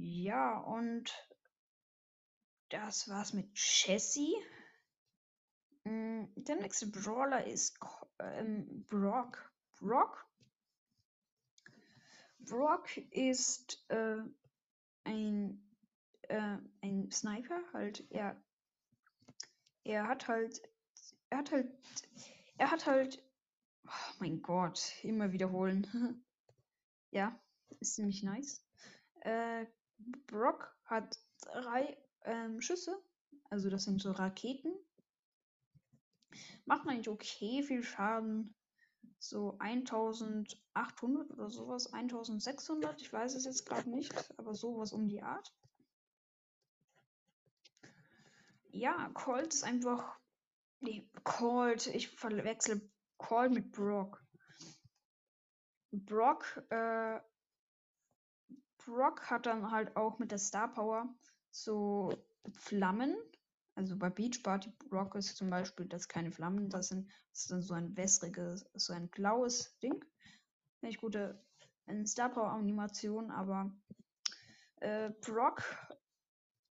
Ja, 0.01 0.59
und 0.59 1.13
das 2.69 3.09
war's 3.09 3.33
mit 3.33 3.51
Jessie. 3.55 4.33
Mm, 5.85 6.25
der 6.37 6.57
nächste 6.57 6.87
Brawler 6.87 7.45
ist 7.47 7.79
ähm, 8.21 8.85
Brock. 8.89 9.53
Brock? 9.81 10.25
Brock 12.39 12.97
ist 13.11 13.85
äh, 13.89 14.23
ein, 15.05 15.69
äh, 16.29 16.59
ein 16.83 17.11
Sniper, 17.11 17.61
halt 17.73 18.07
er 18.11 18.41
er 19.89 20.07
hat 20.07 20.29
halt, 20.29 20.61
er 21.31 21.39
hat 21.39 21.51
halt, 21.51 21.73
er 22.59 22.71
hat 22.71 22.87
halt, 22.87 23.25
oh 23.87 24.15
mein 24.21 24.43
Gott, 24.43 24.93
immer 25.03 25.33
wiederholen. 25.33 25.87
ja, 27.11 27.39
ist 27.81 27.95
ziemlich 27.95 28.23
nice. 28.23 28.63
Äh, 29.21 29.67
Brock 30.27 30.75
hat 30.85 31.19
drei 31.41 31.97
ähm, 32.25 32.61
Schüsse, 32.61 32.97
also 33.51 33.71
das 33.71 33.85
sind 33.85 34.01
so 34.01 34.13
Raketen. 34.13 34.73
Macht 36.65 36.87
eigentlich 36.87 37.09
okay 37.09 37.63
viel 37.63 37.83
Schaden. 37.83 38.55
So 39.21 39.57
1800 39.59 41.31
oder 41.33 41.51
sowas, 41.51 41.93
1600, 41.93 43.01
ich 43.01 43.13
weiß 43.13 43.35
es 43.35 43.45
jetzt 43.47 43.67
gerade 43.67 43.91
nicht, 43.91 44.13
aber 44.39 44.55
sowas 44.55 44.93
um 44.93 45.09
die 45.09 45.23
Art. 45.23 45.53
Ja, 48.71 49.11
Colt 49.15 49.55
ist 49.55 49.65
einfach. 49.65 50.19
Nee, 50.81 51.11
Colt. 51.25 51.89
Ich 51.89 52.09
verwechsel 52.09 52.89
Colt 53.17 53.53
mit 53.53 53.73
Brock. 53.73 54.23
Brock, 55.91 56.63
äh, 56.71 57.19
Brock 58.89 59.31
hat 59.31 59.45
dann 59.45 59.71
halt 59.71 59.95
auch 59.97 60.19
mit 60.19 60.31
der 60.31 60.39
Star 60.39 60.73
Power 60.73 61.15
so 61.51 62.11
Flammen. 62.55 63.15
Also 63.75 63.97
bei 63.97 64.09
Beach 64.09 64.43
Party 64.43 64.73
Brock 64.89 65.15
ist 65.15 65.37
zum 65.37 65.51
Beispiel 65.51 65.87
das 65.87 66.09
keine 66.09 66.33
Flammen, 66.33 66.71
das, 66.71 66.89
sind, 66.89 67.09
das 67.31 67.43
ist 67.43 67.51
dann 67.51 67.63
so 67.63 67.75
ein 67.75 67.97
wässriges, 67.97 68.69
so 68.75 68.95
ein 68.95 69.09
blaues 69.09 69.79
Ding. 69.81 70.05
Nicht 70.81 71.01
gute 71.01 71.45
Star 72.07 72.31
Power 72.31 72.51
Animation, 72.51 73.31
aber 73.31 73.71
äh, 74.77 75.11
Brock 75.21 75.63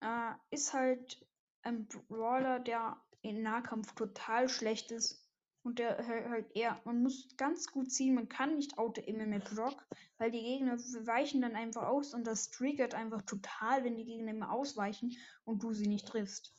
äh, 0.01 0.33
ist 0.51 0.73
halt 0.73 1.25
ein 1.63 1.87
Brawler, 1.87 2.61
der 2.61 2.97
in 3.21 3.43
Nahkampf 3.43 3.95
total 3.95 4.49
schlecht 4.49 4.91
ist. 4.91 5.26
Und 5.67 5.81
der 5.81 6.07
halt 6.07 6.55
eher, 6.55 6.81
man 6.85 7.03
muss 7.03 7.27
ganz 7.37 7.67
gut 7.67 7.91
ziehen, 7.91 8.15
man 8.15 8.29
kann 8.29 8.55
nicht 8.55 8.79
auto-aimen 8.79 9.29
mit 9.29 9.51
Brock, 9.51 9.85
weil 10.17 10.31
die 10.31 10.41
Gegner 10.41 10.79
weichen 10.79 11.41
dann 11.41 11.57
einfach 11.57 11.89
aus 11.89 12.15
und 12.15 12.25
das 12.25 12.51
triggert 12.51 12.95
einfach 12.95 13.23
total, 13.23 13.83
wenn 13.83 13.97
die 13.97 14.05
Gegner 14.05 14.31
immer 14.31 14.53
ausweichen 14.53 15.11
und 15.45 15.65
du 15.65 15.73
sie 15.73 15.89
nicht 15.89 16.07
triffst. 16.07 16.55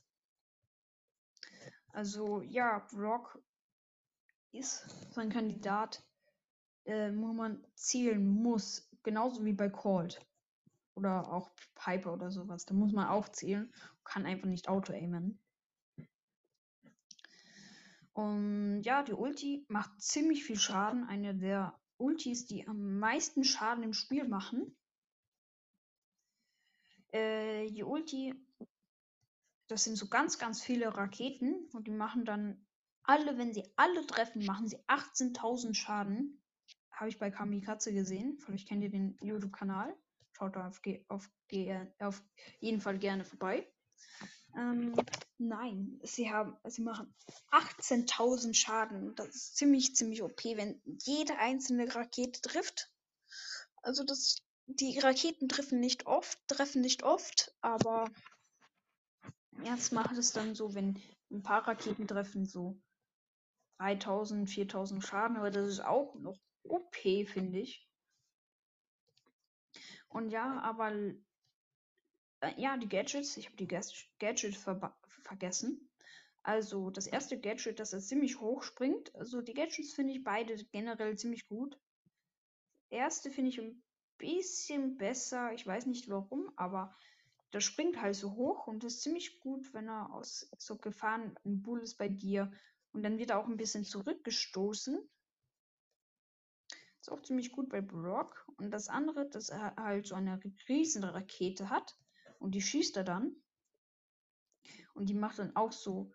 Also 1.93 2.41
ja, 2.41 2.85
Brock 2.91 3.41
ist 4.51 4.85
so 5.13 5.21
ein 5.21 5.29
Kandidat, 5.29 6.03
äh, 6.83 7.09
wo 7.15 7.31
man 7.31 7.65
zielen 7.75 8.27
muss. 8.27 8.91
Genauso 9.03 9.45
wie 9.45 9.53
bei 9.53 9.69
Cold. 9.69 10.19
Oder 10.95 11.31
auch 11.31 11.49
Piper 11.75 12.11
oder 12.11 12.29
sowas. 12.29 12.65
Da 12.65 12.73
muss 12.73 12.91
man 12.91 13.07
auch 13.07 13.29
zielen 13.29 13.71
kann 14.03 14.25
einfach 14.25 14.47
nicht 14.47 14.67
auto-aimen. 14.67 15.39
Und 18.17 18.81
ja, 18.81 19.03
die 19.03 19.13
Ulti 19.13 19.63
macht 19.69 20.01
ziemlich 20.01 20.43
viel 20.43 20.57
Schaden. 20.57 21.03
Eine 21.03 21.35
der 21.35 21.79
Ultis, 21.97 22.47
die 22.47 22.67
am 22.67 22.97
meisten 22.97 23.43
Schaden 23.43 23.83
im 23.83 23.93
Spiel 23.93 24.27
machen. 24.27 24.75
Äh, 27.11 27.69
die 27.69 27.83
Ulti, 27.83 28.33
das 29.67 29.83
sind 29.83 29.97
so 29.97 30.07
ganz, 30.07 30.39
ganz 30.39 30.63
viele 30.63 30.97
Raketen 30.97 31.69
und 31.73 31.85
die 31.85 31.91
machen 31.91 32.25
dann 32.25 32.65
alle, 33.03 33.37
wenn 33.37 33.53
sie 33.53 33.71
alle 33.75 34.03
treffen, 34.07 34.43
machen 34.45 34.67
sie 34.67 34.79
18.000 34.87 35.75
Schaden. 35.75 36.41
Habe 36.91 37.09
ich 37.09 37.19
bei 37.19 37.29
Kamikaze 37.29 37.93
gesehen. 37.93 38.39
Vielleicht 38.39 38.67
kennt 38.67 38.81
ihr 38.81 38.89
den 38.89 39.15
YouTube-Kanal. 39.21 39.95
Schaut 40.31 40.55
da 40.55 40.67
auf, 40.67 40.81
auf, 41.09 41.29
auf 41.99 42.23
jeden 42.61 42.81
Fall 42.81 42.97
gerne 42.97 43.25
vorbei. 43.25 43.71
Ähm, 44.55 44.95
nein, 45.37 45.99
sie 46.03 46.31
haben, 46.31 46.57
sie 46.65 46.81
machen 46.81 47.13
18.000 47.51 48.53
Schaden. 48.53 49.15
Das 49.15 49.27
ist 49.27 49.57
ziemlich, 49.57 49.95
ziemlich 49.95 50.23
OP, 50.23 50.43
wenn 50.43 50.81
jede 50.85 51.37
einzelne 51.37 51.93
Rakete 51.93 52.41
trifft. 52.41 52.91
Also 53.81 54.03
das, 54.03 54.43
die 54.65 54.99
Raketen 54.99 55.47
treffen 55.47 55.79
nicht 55.79 56.07
oft, 56.07 56.39
treffen 56.47 56.81
nicht 56.81 57.03
oft, 57.03 57.55
aber 57.61 58.09
jetzt 59.63 59.91
macht 59.91 60.17
es 60.17 60.31
dann 60.31 60.55
so, 60.55 60.73
wenn 60.73 61.01
ein 61.31 61.43
paar 61.43 61.67
Raketen 61.67 62.07
treffen, 62.07 62.45
so 62.45 62.79
3000, 63.79 64.49
4000 64.49 65.03
Schaden, 65.03 65.37
aber 65.37 65.51
das 65.51 65.67
ist 65.67 65.79
auch 65.81 66.15
noch 66.15 66.37
OP, 66.63 66.95
finde 66.95 67.59
ich. 67.59 67.87
Und 70.09 70.29
ja, 70.31 70.59
aber 70.61 70.91
ja, 72.57 72.77
die 72.77 72.89
Gadgets. 72.89 73.37
Ich 73.37 73.47
habe 73.47 73.57
die 73.57 73.67
Gadgets 73.67 74.57
ver 74.57 74.97
vergessen. 75.23 75.89
Also 76.43 76.89
das 76.91 77.07
erste 77.07 77.39
Gadget, 77.39 77.79
das 77.79 77.91
ist 77.91 78.07
ziemlich 78.07 78.39
hoch 78.39 78.63
springt. 78.63 79.13
Also 79.15 79.41
die 79.41 79.53
Gadgets 79.53 79.93
finde 79.93 80.13
ich 80.13 80.23
beide 80.23 80.55
generell 80.71 81.17
ziemlich 81.17 81.47
gut. 81.47 81.77
Erste 82.89 83.31
finde 83.31 83.49
ich 83.49 83.59
ein 83.59 83.83
bisschen 84.17 84.97
besser. 84.97 85.51
Ich 85.53 85.67
weiß 85.67 85.87
nicht 85.87 86.09
warum, 86.09 86.51
aber 86.55 86.95
das 87.51 87.63
springt 87.63 88.01
halt 88.01 88.15
so 88.15 88.33
hoch 88.35 88.67
und 88.67 88.83
ist 88.83 89.01
ziemlich 89.01 89.39
gut, 89.39 89.73
wenn 89.73 89.89
er 89.89 90.13
aus 90.13 90.49
so 90.57 90.77
Gefahren 90.77 91.37
ein 91.45 91.61
Bull 91.61 91.81
ist 91.81 91.97
bei 91.97 92.07
dir. 92.07 92.51
Und 92.93 93.03
dann 93.03 93.17
wird 93.17 93.31
er 93.31 93.39
auch 93.39 93.47
ein 93.47 93.57
bisschen 93.57 93.83
zurückgestoßen. 93.83 94.97
Ist 97.01 97.11
auch 97.11 97.21
ziemlich 97.21 97.51
gut 97.51 97.69
bei 97.69 97.81
Brock. 97.81 98.45
Und 98.57 98.71
das 98.71 98.89
andere, 98.89 99.29
dass 99.29 99.49
er 99.49 99.75
halt 99.75 100.07
so 100.07 100.15
eine 100.15 100.39
riesen 100.67 101.03
Rakete 101.03 101.69
hat. 101.69 101.97
Und 102.39 102.51
die 102.55 102.61
schießt 102.61 102.97
er 102.97 103.03
dann. 103.03 103.35
Und 104.93 105.07
die 105.09 105.13
macht 105.13 105.39
dann 105.39 105.55
auch 105.55 105.71
so, 105.71 106.11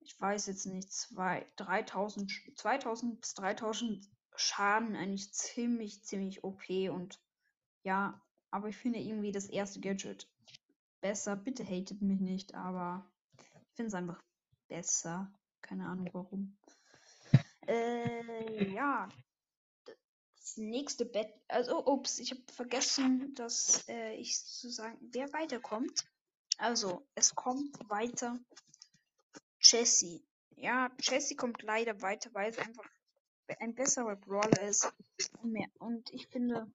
ich 0.00 0.20
weiß 0.20 0.46
jetzt 0.46 0.66
nicht, 0.66 0.92
zwei, 0.92 1.46
3000, 1.56 2.32
2000 2.56 3.20
bis 3.20 3.34
3000 3.34 4.08
Schaden 4.34 4.96
eigentlich 4.96 5.32
ziemlich, 5.32 6.02
ziemlich 6.04 6.42
OP 6.42 6.68
und 6.90 7.20
ja, 7.82 8.20
aber 8.50 8.68
ich 8.68 8.76
finde 8.76 8.98
irgendwie 8.98 9.32
das 9.32 9.46
erste 9.46 9.80
Gadget 9.80 10.28
besser. 11.00 11.36
Bitte 11.36 11.64
hatet 11.64 12.00
mich 12.00 12.20
nicht, 12.20 12.54
aber 12.54 13.10
ich 13.36 13.74
finde 13.74 13.88
es 13.88 13.94
einfach 13.94 14.22
besser. 14.68 15.32
Keine 15.60 15.86
Ahnung 15.86 16.08
warum. 16.12 16.56
Äh, 17.66 18.72
ja. 18.72 19.08
Nächste 20.56 21.04
Bett. 21.04 21.32
Also, 21.48 21.84
ups, 21.86 22.18
ich 22.18 22.30
habe 22.30 22.42
vergessen, 22.52 23.34
dass 23.34 23.88
äh, 23.88 24.14
ich 24.14 24.44
zu 24.44 24.70
sagen, 24.70 24.98
wer 25.12 25.32
weiterkommt. 25.32 26.04
Also, 26.58 27.06
es 27.14 27.34
kommt 27.34 27.78
weiter 27.88 28.38
Jessie. 29.60 30.24
Ja, 30.56 30.90
Jessie 31.00 31.36
kommt 31.36 31.62
leider 31.62 32.02
weiter, 32.02 32.30
weil 32.34 32.50
es 32.50 32.58
einfach 32.58 32.84
ein 33.60 33.74
besserer 33.74 34.16
Brawler 34.16 34.62
ist. 34.62 34.92
Und, 35.40 35.52
mehr. 35.52 35.68
und 35.78 36.10
ich 36.10 36.28
finde, 36.28 36.70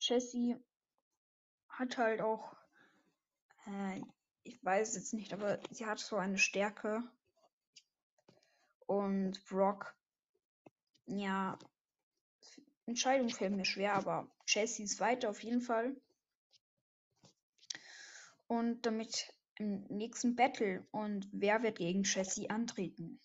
Jessie 0.00 0.56
hat 1.68 1.96
halt 1.98 2.20
auch, 2.20 2.56
äh, 3.66 4.00
ich 4.44 4.62
weiß 4.64 4.94
jetzt 4.94 5.14
nicht, 5.14 5.32
aber 5.32 5.60
sie 5.70 5.86
hat 5.86 5.98
so 5.98 6.16
eine 6.16 6.38
Stärke. 6.38 7.02
Und 8.86 9.44
Brock, 9.46 9.94
ja, 11.06 11.58
Entscheidung 12.92 13.30
fällt 13.30 13.56
mir 13.56 13.64
schwer, 13.64 13.94
aber 13.94 14.30
Jessie 14.46 14.82
ist 14.82 15.00
weiter 15.00 15.30
auf 15.30 15.42
jeden 15.42 15.62
Fall. 15.62 15.96
Und 18.46 18.84
damit 18.84 19.32
im 19.56 19.84
nächsten 19.84 20.36
Battle. 20.36 20.86
Und 20.90 21.26
wer 21.32 21.62
wird 21.62 21.78
gegen 21.78 22.02
Jessie 22.02 22.50
antreten? 22.50 23.18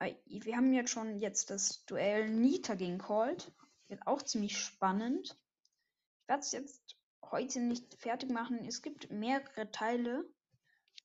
Äh, 0.00 0.14
wir 0.26 0.56
haben 0.56 0.72
jetzt 0.72 0.90
schon 0.90 1.20
jetzt 1.20 1.50
das 1.50 1.84
Duell 1.86 2.28
Nita 2.28 2.74
gegen 2.74 2.98
Colt. 2.98 3.52
Wird 3.86 4.04
auch 4.08 4.22
ziemlich 4.22 4.58
spannend. 4.58 5.38
Ich 6.22 6.28
werde 6.28 6.40
es 6.40 6.50
jetzt 6.50 6.96
heute 7.22 7.60
nicht 7.60 7.94
fertig 7.94 8.30
machen. 8.30 8.64
Es 8.64 8.82
gibt 8.82 9.08
mehrere 9.12 9.70
Teile, 9.70 10.28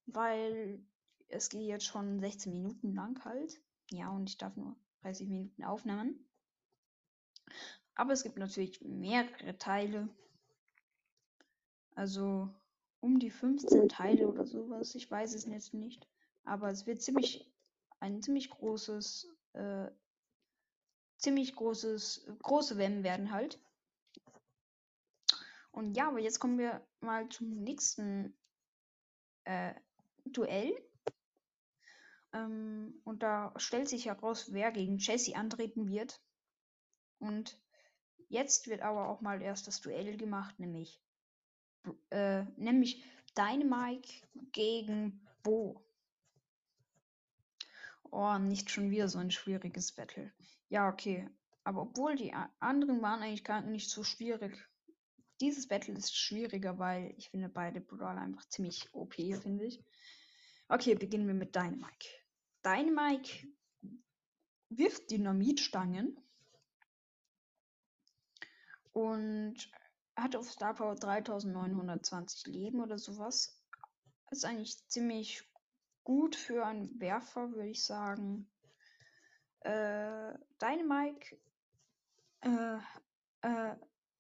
weil 0.08 0.84
es 1.28 1.50
geht 1.50 1.68
jetzt 1.68 1.86
schon 1.86 2.20
16 2.20 2.52
Minuten 2.52 2.96
lang 2.96 3.24
halt. 3.26 3.62
Ja, 3.92 4.10
und 4.10 4.28
ich 4.28 4.40
darf 4.40 4.56
nur 4.56 4.76
30 5.04 5.28
Minuten 5.28 5.64
aufnehmen. 5.64 6.26
Aber 8.00 8.14
es 8.14 8.24
gibt 8.24 8.38
natürlich 8.38 8.80
mehrere 8.80 9.58
Teile. 9.58 10.08
Also 11.96 12.48
um 13.02 13.20
die 13.20 13.30
15 13.30 13.90
Teile 13.90 14.30
oder 14.30 14.46
sowas. 14.46 14.96
Ich 14.96 15.12
weiß 15.12 15.34
es 15.34 15.46
jetzt 15.46 15.74
nicht. 15.74 16.08
Aber 16.46 16.70
es 16.70 16.88
wird 16.88 17.02
ziemlich 17.02 17.52
ein 18.00 18.22
ziemlich 18.22 18.52
großes, 18.52 19.28
äh, 19.52 19.92
ziemlich 21.18 21.54
großes, 21.54 22.32
große 22.42 22.78
Wellen 22.78 23.04
werden 23.04 23.32
halt. 23.32 23.60
Und 25.72 25.98
ja, 25.98 26.08
aber 26.08 26.22
jetzt 26.22 26.40
kommen 26.40 26.58
wir 26.58 26.82
mal 27.02 27.28
zum 27.28 27.50
nächsten 27.50 28.34
äh, 29.44 29.74
Duell. 30.24 30.74
Ähm, 32.32 33.02
und 33.04 33.24
da 33.24 33.54
stellt 33.58 33.90
sich 33.90 34.06
heraus, 34.06 34.54
wer 34.54 34.72
gegen 34.72 35.00
Jesse 35.00 35.36
antreten 35.36 35.90
wird. 35.90 36.22
Und 37.20 37.62
jetzt 38.30 38.68
wird 38.68 38.82
aber 38.82 39.10
auch 39.10 39.22
mal 39.22 39.42
erst 39.42 39.68
das 39.68 39.82
Duell 39.82 40.16
gemacht, 40.18 40.60
nämlich, 40.60 41.02
äh, 42.12 42.44
nämlich 42.56 43.04
Dynamike 43.38 44.10
gegen 44.52 45.22
Bo. 45.44 45.84
Oh, 48.12 48.38
nicht 48.38 48.72
schon 48.72 48.90
wieder 48.90 49.08
so 49.08 49.20
ein 49.20 49.32
schwieriges 49.32 49.92
Battle. 49.92 50.32
Ja, 50.70 50.90
okay. 50.90 51.30
Aber 51.64 51.84
obwohl 51.84 52.16
die 52.16 52.34
anderen 52.60 53.02
waren 53.02 53.22
eigentlich 53.22 53.44
gar 53.44 53.62
nicht 53.62 53.90
so 53.90 54.04
schwierig. 54.04 54.58
Dieses 55.42 55.68
Battle 55.68 55.94
ist 55.94 56.18
schwieriger, 56.18 56.80
weil 56.80 57.14
ich 57.18 57.30
finde 57.30 57.50
beide 57.50 57.82
Brawler 57.82 58.22
einfach 58.22 58.46
ziemlich 58.50 58.94
OP, 58.94 59.14
finde 59.14 59.66
ich. 59.66 59.84
Okay, 60.68 60.96
beginnen 60.96 61.28
wir 61.28 61.34
mit 61.34 61.56
Dynamike. 61.56 62.10
Dynamike 62.66 63.48
wirft 64.70 65.10
Dynamitstangen 65.12 66.18
und 69.00 69.56
hat 70.16 70.36
auf 70.36 70.52
Star 70.52 70.74
Power 70.74 70.96
3920 70.96 72.48
Leben 72.48 72.82
oder 72.82 72.98
sowas. 72.98 73.58
Ist 74.32 74.46
eigentlich 74.46 74.86
ziemlich 74.88 75.44
gut 76.04 76.36
für 76.36 76.66
einen 76.66 77.00
Werfer, 77.00 77.52
würde 77.52 77.70
ich 77.70 77.84
sagen. 77.86 78.50
Äh, 79.62 80.34
Dynamike. 80.62 81.40
Äh, 82.42 82.78
äh, 83.42 83.76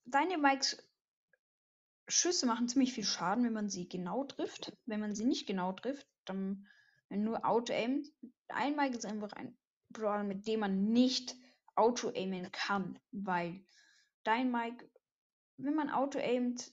Dynamikes 0.05 0.81
Schüsse 2.07 2.45
machen 2.45 2.67
ziemlich 2.69 2.93
viel 2.93 3.03
Schaden, 3.03 3.43
wenn 3.43 3.53
man 3.53 3.69
sie 3.69 3.87
genau 3.87 4.23
trifft. 4.23 4.75
Wenn 4.85 5.01
man 5.01 5.13
sie 5.13 5.25
nicht 5.25 5.45
genau 5.45 5.73
trifft, 5.73 6.07
dann 6.25 6.67
nur 7.09 7.45
Auto-Aimt. 7.45 8.07
Dynamike 8.49 8.97
ist 8.97 9.05
einfach 9.05 9.33
ein 9.33 9.57
Brawler, 9.89 10.23
mit 10.23 10.47
dem 10.47 10.61
man 10.61 10.85
nicht 10.85 11.35
Auto-Aimen 11.75 12.51
kann, 12.51 12.97
weil 13.11 13.61
Dynamike, 14.29 14.89
wenn 15.57 15.75
man 15.75 15.89
Auto-Aimt, 15.89 16.71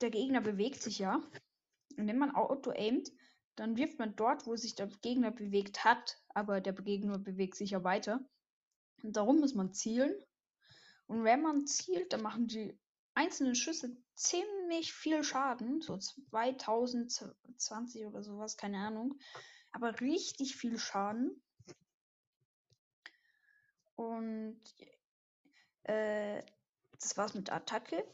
der 0.00 0.10
Gegner 0.10 0.40
bewegt 0.40 0.80
sich 0.80 0.98
ja. 0.98 1.16
Und 1.96 2.06
wenn 2.06 2.18
man 2.18 2.34
Auto-Aimt, 2.34 3.10
dann 3.56 3.76
wirft 3.76 3.98
man 3.98 4.16
dort, 4.16 4.46
wo 4.46 4.56
sich 4.56 4.74
der 4.74 4.88
Gegner 5.02 5.30
bewegt 5.30 5.84
hat, 5.84 6.18
aber 6.28 6.60
der 6.60 6.72
Gegner 6.72 7.18
bewegt 7.18 7.56
sich 7.56 7.70
ja 7.70 7.84
weiter. 7.84 8.20
Und 9.02 9.16
darum 9.16 9.40
muss 9.40 9.54
man 9.54 9.72
zielen. 9.72 10.14
Und 11.06 11.24
wenn 11.24 11.42
man 11.42 11.66
zielt, 11.66 12.12
dann 12.12 12.22
machen 12.22 12.48
die 12.48 12.78
einzelnen 13.14 13.54
Schüsse 13.54 13.96
ziemlich 14.14 14.92
viel 14.92 15.22
Schaden. 15.22 15.82
So 15.82 15.98
2020 15.98 18.06
oder 18.06 18.22
sowas, 18.22 18.56
keine 18.56 18.78
Ahnung. 18.78 19.18
Aber 19.72 20.00
richtig 20.00 20.56
viel 20.56 20.78
Schaden. 20.78 21.42
Und 23.96 24.60
äh, 25.84 26.42
das 27.00 27.16
war's 27.16 27.34
mit 27.34 27.48
der 27.48 27.56
Attacke. 27.56 28.04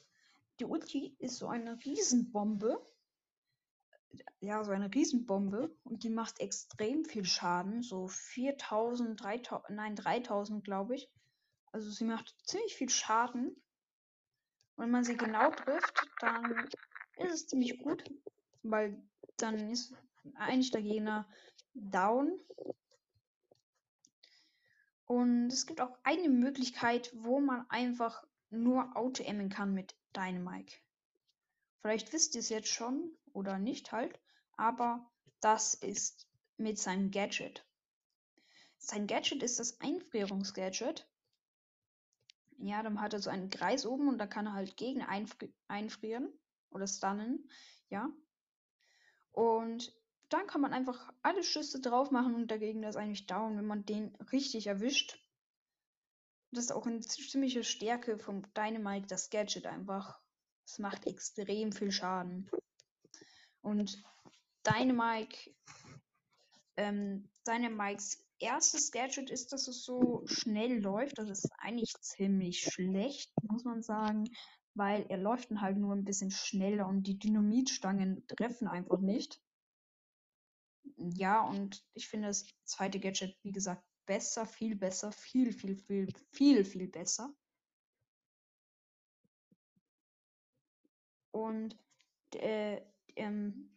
Die 0.59 0.65
Ulti 0.65 1.17
ist 1.19 1.39
so 1.39 1.49
eine 1.49 1.79
Riesenbombe 1.85 2.81
ja, 4.41 4.65
so 4.65 4.73
eine 4.73 4.93
Riesenbombe 4.93 5.75
und 5.85 6.03
die 6.03 6.11
macht 6.11 6.41
extrem 6.41 7.05
viel 7.05 7.25
Schaden. 7.25 7.83
So 7.83 8.09
4000, 8.09 9.21
3000, 9.21 9.71
nein, 9.71 9.97
3000, 9.97 10.65
glaube 10.65 10.97
ich. 10.97 11.09
Also 11.73 11.91
sie 11.91 12.05
macht 12.05 12.35
ziemlich 12.45 12.75
viel 12.75 12.89
Schaden. 12.89 13.49
Und 14.77 14.85
wenn 14.85 14.91
man 14.91 15.05
sie 15.05 15.17
genau 15.17 15.51
trifft, 15.51 16.09
dann 16.21 16.69
ist 17.19 17.35
es 17.35 17.47
ziemlich 17.47 17.79
gut, 17.79 18.03
weil 18.63 19.01
dann 19.37 19.71
ist 19.71 19.95
eigentlich 20.35 20.71
der 20.71 20.83
Gegner 20.83 21.29
down. 21.75 22.39
Und 25.07 25.49
es 25.49 25.67
gibt 25.67 25.81
auch 25.81 25.97
eine 26.03 26.29
Möglichkeit, 26.29 27.11
wo 27.15 27.41
man 27.41 27.69
einfach 27.69 28.25
nur 28.51 28.97
Auto-Aimen 28.97 29.49
kann 29.49 29.73
mit 29.75 29.97
Dynamike. 30.15 30.77
Vielleicht 31.81 32.13
wisst 32.13 32.35
ihr 32.35 32.41
es 32.41 32.49
jetzt 32.49 32.69
schon 32.69 33.17
oder 33.33 33.59
nicht 33.59 33.93
halt, 33.93 34.21
aber 34.57 35.11
das 35.41 35.75
ist 35.75 36.29
mit 36.57 36.79
seinem 36.79 37.11
Gadget. 37.11 37.65
Sein 38.79 39.07
Gadget 39.07 39.43
ist 39.43 39.59
das 39.59 39.81
Einfrierungsgadget. 39.81 41.07
Ja, 42.59 42.83
dann 42.83 43.01
hat 43.01 43.15
er 43.15 43.21
so 43.21 43.31
einen 43.31 43.49
Kreis 43.49 43.87
oben 43.87 44.09
und 44.09 44.19
da 44.19 44.27
kann 44.27 44.47
er 44.47 44.53
halt 44.53 44.77
gegen 44.77 45.03
einfri 45.03 45.53
einfrieren 45.69 46.31
oder 46.71 46.87
stunnen. 46.87 47.49
Ja. 47.89 48.11
Und 49.33 49.95
dann 50.29 50.47
kann 50.47 50.61
man 50.61 50.73
einfach 50.73 51.13
alle 51.23 51.43
Schüsse 51.43 51.81
drauf 51.81 52.11
machen 52.11 52.35
und 52.35 52.51
der 52.51 52.59
Gegner 52.59 52.89
ist 52.89 52.97
eigentlich 52.97 53.27
down, 53.27 53.57
wenn 53.57 53.67
man 53.67 53.87
den 53.87 54.15
richtig 54.33 54.67
erwischt. 54.67 55.19
Das 56.53 56.65
ist 56.65 56.73
auch 56.73 56.87
eine 56.87 57.01
ziemliche 57.01 57.63
Stärke 57.63 58.19
vom 58.19 58.43
Dynamite, 58.55 59.07
das 59.07 59.31
Gadget 59.31 59.67
einfach. 59.67 60.21
Es 60.67 60.79
macht 60.79 61.07
extrem 61.07 61.73
viel 61.73 61.93
Schaden. 61.93 62.51
Und 63.63 64.03
Dynamike, 64.67 65.55
ähm, 66.77 67.29
Dynamikes 67.47 68.25
erstes 68.41 68.91
Gadget 68.91 69.31
ist, 69.31 69.53
dass 69.53 69.69
es 69.69 69.85
so 69.85 70.23
schnell 70.27 70.81
läuft. 70.81 71.19
Das 71.19 71.29
ist 71.29 71.49
eigentlich 71.59 71.93
ziemlich 72.01 72.63
schlecht, 72.63 73.33
muss 73.43 73.65
man 73.65 73.83
sagen, 73.83 74.25
weil 74.75 75.07
er 75.09 75.19
läuft 75.19 75.51
dann 75.51 75.61
halt 75.61 75.77
nur 75.77 75.95
ein 75.95 76.05
bisschen 76.05 76.31
schneller 76.31 76.87
und 76.87 77.05
die 77.05 77.19
Dynamitstangen 77.19 78.27
treffen 78.27 78.67
einfach 78.67 79.01
nicht. 79.01 79.41
Ja, 80.97 81.43
und 81.43 81.85
ich 81.95 82.09
finde 82.09 82.29
das 82.29 82.47
zweite 82.65 82.99
Gadget, 82.99 83.37
wie 83.43 83.53
gesagt, 83.53 83.83
besser, 84.11 84.45
viel 84.45 84.75
besser, 84.75 85.13
viel, 85.13 85.53
viel, 85.53 85.77
viel, 85.77 86.09
viel, 86.33 86.65
viel 86.65 86.89
besser. 86.89 87.33
Und 91.31 91.79
äh, 92.35 92.81
ähm, 93.15 93.71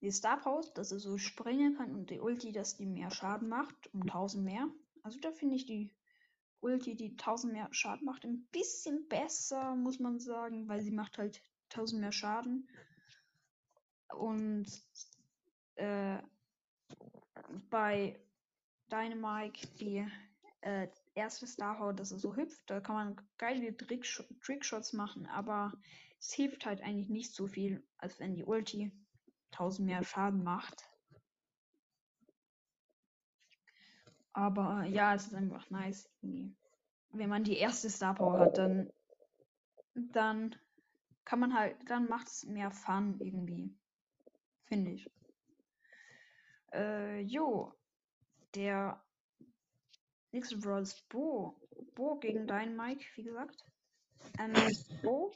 die 0.00 0.12
Star 0.12 0.40
Power, 0.40 0.62
dass 0.74 0.92
er 0.92 1.00
so 1.00 1.18
springen 1.18 1.74
kann 1.76 1.92
und 1.92 2.10
die 2.10 2.20
Ulti, 2.20 2.52
dass 2.52 2.76
die 2.76 2.86
mehr 2.86 3.10
Schaden 3.10 3.48
macht, 3.48 3.92
um 3.92 4.02
1000 4.02 4.44
mehr. 4.44 4.68
Also 5.02 5.18
da 5.18 5.32
finde 5.32 5.56
ich 5.56 5.66
die 5.66 5.92
Ulti, 6.60 6.94
die 6.94 7.10
1000 7.10 7.52
mehr 7.52 7.68
Schaden 7.72 8.04
macht, 8.04 8.24
ein 8.24 8.46
bisschen 8.52 9.08
besser, 9.08 9.74
muss 9.74 9.98
man 9.98 10.20
sagen, 10.20 10.68
weil 10.68 10.82
sie 10.82 10.92
macht 10.92 11.18
halt 11.18 11.42
1000 11.70 12.00
mehr 12.00 12.12
Schaden. 12.12 12.68
Und 14.14 14.70
äh, 15.74 16.18
bei 17.70 18.20
Dynamite 18.92 19.66
die 19.78 20.06
äh, 20.60 20.88
erste 21.14 21.46
Starhaut, 21.46 21.98
dass 21.98 22.12
er 22.12 22.18
so 22.18 22.36
hüpft, 22.36 22.62
da 22.70 22.80
kann 22.80 22.94
man 22.94 23.28
geile 23.38 23.76
Tricksh 23.76 24.22
Trickshots 24.40 24.92
machen, 24.92 25.26
aber 25.26 25.72
es 26.18 26.32
hilft 26.32 26.66
halt 26.66 26.82
eigentlich 26.82 27.08
nicht 27.08 27.34
so 27.34 27.46
viel, 27.46 27.82
als 27.98 28.20
wenn 28.20 28.34
die 28.34 28.44
Ulti 28.44 28.92
1000 29.52 29.86
mehr 29.86 30.04
Schaden 30.04 30.44
macht. 30.44 30.88
Aber 34.32 34.84
ja, 34.84 35.14
es 35.14 35.26
ist 35.26 35.34
einfach 35.34 35.68
nice. 35.70 36.08
Wenn 36.20 37.28
man 37.28 37.44
die 37.44 37.58
erste 37.58 37.90
Star 37.90 38.14
Power 38.14 38.38
hat, 38.38 38.56
dann, 38.56 38.90
dann 39.94 40.56
kann 41.24 41.40
man 41.40 41.54
halt, 41.54 41.76
dann 41.86 42.08
macht 42.08 42.28
es 42.28 42.44
mehr 42.44 42.70
Fun 42.70 43.18
irgendwie. 43.20 43.74
Finde 44.64 44.92
ich. 44.92 45.10
Äh, 46.72 47.20
jo. 47.20 47.74
Der 48.54 49.02
nächste 50.30 50.56
Brawl 50.58 50.82
ist 50.82 51.08
Bo. 51.08 51.56
Bo 51.94 52.16
gegen 52.16 52.46
deinen 52.46 52.76
Mike, 52.76 53.04
wie 53.16 53.24
gesagt. 53.24 53.64
Ähm, 54.38 54.54
Bo 55.02 55.32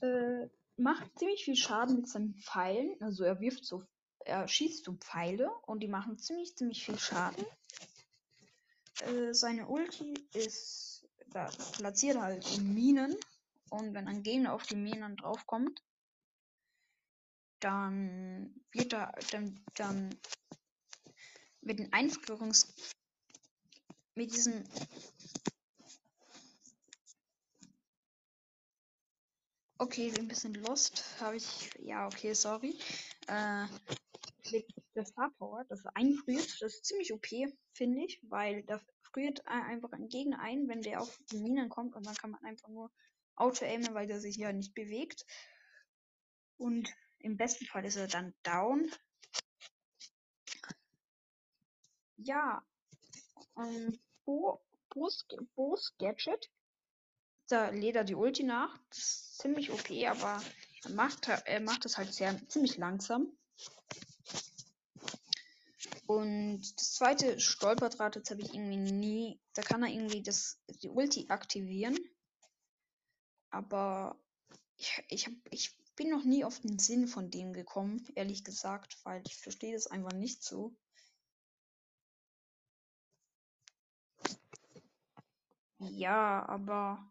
äh, 0.00 0.48
macht 0.76 1.18
ziemlich 1.18 1.44
viel 1.44 1.56
Schaden 1.56 1.96
mit 1.96 2.08
seinen 2.08 2.34
Pfeilen. 2.34 2.96
Also 3.00 3.24
er 3.24 3.40
wirft 3.40 3.64
so 3.64 3.84
er 4.26 4.48
schießt 4.48 4.84
so 4.84 4.92
Pfeile 4.94 5.50
und 5.66 5.80
die 5.80 5.88
machen 5.88 6.18
ziemlich, 6.18 6.56
ziemlich 6.56 6.84
viel 6.84 6.98
Schaden. 6.98 7.44
Äh, 9.02 9.32
seine 9.32 9.68
Ulti 9.68 10.14
ist, 10.34 11.08
da 11.28 11.48
platziert 11.78 12.18
halt 12.18 12.60
Minen 12.60 13.16
und 13.70 13.94
wenn 13.94 14.08
ein 14.08 14.22
Gegner 14.22 14.52
auf 14.52 14.64
die 14.64 14.76
Minen 14.76 15.16
draufkommt, 15.16 15.82
dann 17.60 18.54
wird 18.72 18.92
er, 18.92 19.14
dann, 19.30 19.64
dann 19.74 20.10
mit 21.60 21.78
den 21.78 21.92
Einführungs, 21.92 22.74
mit 24.14 24.34
diesem 24.34 24.64
Okay, 29.78 30.10
ein 30.18 30.26
bisschen 30.26 30.54
lost. 30.54 31.20
Habe 31.20 31.36
ich. 31.36 31.70
Ja, 31.78 32.06
okay, 32.06 32.32
sorry. 32.32 32.78
Äh, 33.28 33.66
der 34.94 35.04
Star 35.04 35.30
Power, 35.38 35.64
das 35.68 35.84
einfriert, 35.94 36.62
das 36.62 36.74
ist 36.74 36.84
ziemlich 36.86 37.12
OP, 37.12 37.26
finde 37.74 38.04
ich, 38.04 38.20
weil 38.22 38.62
da 38.62 38.80
friert 39.02 39.46
einfach 39.46 39.92
ein 39.92 40.08
Gegner 40.08 40.40
ein, 40.40 40.68
wenn 40.68 40.80
der 40.80 41.02
auf 41.02 41.18
die 41.30 41.38
Minen 41.38 41.68
kommt 41.68 41.94
und 41.94 42.06
dann 42.06 42.14
kann 42.14 42.30
man 42.30 42.42
einfach 42.44 42.68
nur 42.68 42.90
auto-aimen, 43.34 43.92
weil 43.92 44.06
der 44.06 44.20
sich 44.20 44.36
ja 44.36 44.52
nicht 44.52 44.74
bewegt. 44.74 45.26
Und 46.56 46.88
im 47.26 47.36
besten 47.36 47.66
Fall 47.66 47.84
ist 47.84 47.96
er 47.96 48.06
dann 48.06 48.34
down. 48.44 48.90
Ja, 52.18 52.64
ähm, 53.58 53.98
Bo, 54.24 54.62
Bo's, 54.90 55.26
Bo's 55.54 55.92
Gadget, 55.98 56.50
da 57.48 57.70
lädt 57.70 57.96
er 57.96 58.04
die 58.04 58.14
Ulti 58.14 58.44
nach. 58.44 58.78
Das 58.88 58.98
ist 58.98 59.38
ziemlich 59.38 59.70
OP, 59.70 59.90
aber 60.08 60.40
er 60.84 60.90
macht, 60.90 61.28
er 61.28 61.60
macht 61.60 61.84
das 61.84 61.98
halt 61.98 62.14
sehr 62.14 62.40
ziemlich 62.48 62.76
langsam. 62.76 63.36
Und 66.06 66.60
das 66.76 66.94
zweite 66.94 67.40
Stolperdraht, 67.40 68.14
jetzt 68.14 68.30
habe 68.30 68.40
ich 68.40 68.54
irgendwie 68.54 68.92
nie. 68.92 69.40
Da 69.52 69.62
kann 69.62 69.82
er 69.82 69.90
irgendwie 69.90 70.22
das, 70.22 70.60
die 70.68 70.88
Ulti 70.88 71.26
aktivieren. 71.28 71.98
Aber 73.50 74.16
ich, 74.76 75.02
ich, 75.08 75.26
hab, 75.26 75.34
ich 75.50 75.76
bin 75.96 76.10
noch 76.10 76.24
nie 76.24 76.44
auf 76.44 76.60
den 76.60 76.78
Sinn 76.78 77.08
von 77.08 77.30
dem 77.30 77.52
gekommen, 77.52 78.06
ehrlich 78.14 78.44
gesagt, 78.44 78.98
weil 79.04 79.22
ich 79.26 79.36
verstehe 79.36 79.72
das 79.72 79.86
einfach 79.86 80.12
nicht 80.12 80.42
so. 80.42 80.76
Ja, 85.78 86.46
aber 86.46 87.10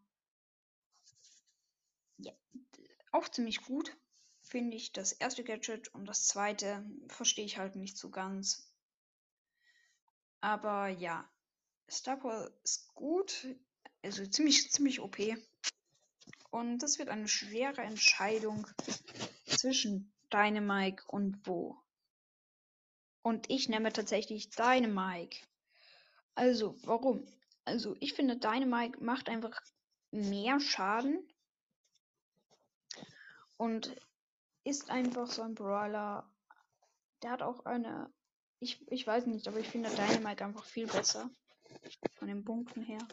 ja, 2.17 2.33
auch 3.11 3.27
ziemlich 3.29 3.61
gut 3.61 3.95
finde 4.41 4.77
ich 4.77 4.93
das 4.93 5.11
erste 5.11 5.43
Gadget 5.43 5.87
und 5.93 6.05
das 6.05 6.27
zweite 6.27 6.85
verstehe 7.07 7.45
ich 7.45 7.57
halt 7.57 7.75
nicht 7.75 7.97
so 7.97 8.09
ganz. 8.09 8.71
Aber 10.41 10.87
ja, 10.89 11.27
Star 11.89 12.51
ist 12.63 12.93
gut, 12.93 13.47
also 14.03 14.25
ziemlich, 14.27 14.71
ziemlich 14.71 14.99
OP. 14.99 15.17
Und 16.55 16.79
das 16.79 16.99
wird 16.99 17.09
eine 17.09 17.27
schwere 17.27 17.81
Entscheidung 17.81 18.65
zwischen 19.45 20.09
Dynamike 20.31 21.03
und 21.07 21.43
Bo. 21.43 21.75
Und 23.23 23.49
ich 23.49 23.67
nehme 23.67 23.91
tatsächlich 23.91 24.51
Dynamike. 24.51 25.37
Also, 26.33 26.77
warum? 26.83 27.27
Also, 27.65 27.97
ich 27.99 28.13
finde, 28.13 28.37
Dynamike 28.37 29.03
macht 29.03 29.27
einfach 29.27 29.61
mehr 30.11 30.61
Schaden. 30.61 31.27
Und 33.57 33.93
ist 34.63 34.89
einfach 34.89 35.27
so 35.27 35.41
ein 35.41 35.55
Brawler. 35.55 36.25
Der 37.21 37.31
hat 37.31 37.41
auch 37.41 37.65
eine 37.65 38.09
ich, 38.61 38.79
ich 38.89 39.05
weiß 39.05 39.25
nicht, 39.25 39.45
aber 39.49 39.59
ich 39.59 39.67
finde 39.67 39.89
Dynamite 39.89 40.45
einfach 40.45 40.63
viel 40.63 40.87
besser. 40.87 41.29
Von 42.13 42.29
den 42.29 42.45
Punkten 42.45 42.81
her. 42.81 43.05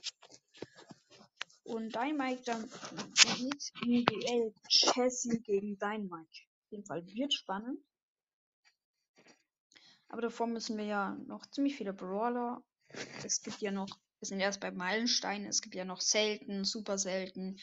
Und 1.65 1.95
Dynamite 1.95 2.43
dann 2.45 2.63
mit 2.63 3.73
individuell 3.83 4.53
Chassis 4.69 5.43
gegen 5.45 5.79
Dynamite. 5.79 6.43
Auf 6.65 6.71
jeden 6.71 6.85
Fall 6.85 7.07
wird 7.07 7.33
spannend. 7.33 7.79
Aber 10.09 10.21
davor 10.21 10.47
müssen 10.47 10.77
wir 10.77 10.85
ja 10.85 11.15
noch 11.27 11.47
ziemlich 11.47 11.77
viele 11.77 11.95
Brawler. 11.95 12.63
Es 13.25 13.43
gibt 13.43 13.61
ja 13.63 13.71
noch, 13.71 13.89
wir 14.19 14.27
sind 14.27 14.41
erst 14.41 14.61
bei 14.61 14.71
Meilensteinen, 14.71 15.47
es 15.47 15.63
gibt 15.63 15.75
ja 15.75 15.87
noch 15.87 16.03
selten, 16.03 16.65
super 16.65 16.99
selten, 16.99 17.59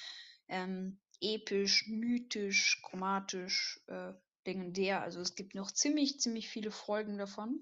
ähm, 0.48 1.00
episch, 1.22 1.88
mythisch, 1.88 2.82
chromatisch, 2.82 3.80
äh, 3.88 4.14
legendär. 4.46 5.02
Also 5.02 5.20
es 5.20 5.36
gibt 5.36 5.54
noch 5.54 5.72
ziemlich, 5.72 6.20
ziemlich 6.20 6.50
viele 6.50 6.72
Folgen 6.72 7.18
davon. 7.18 7.60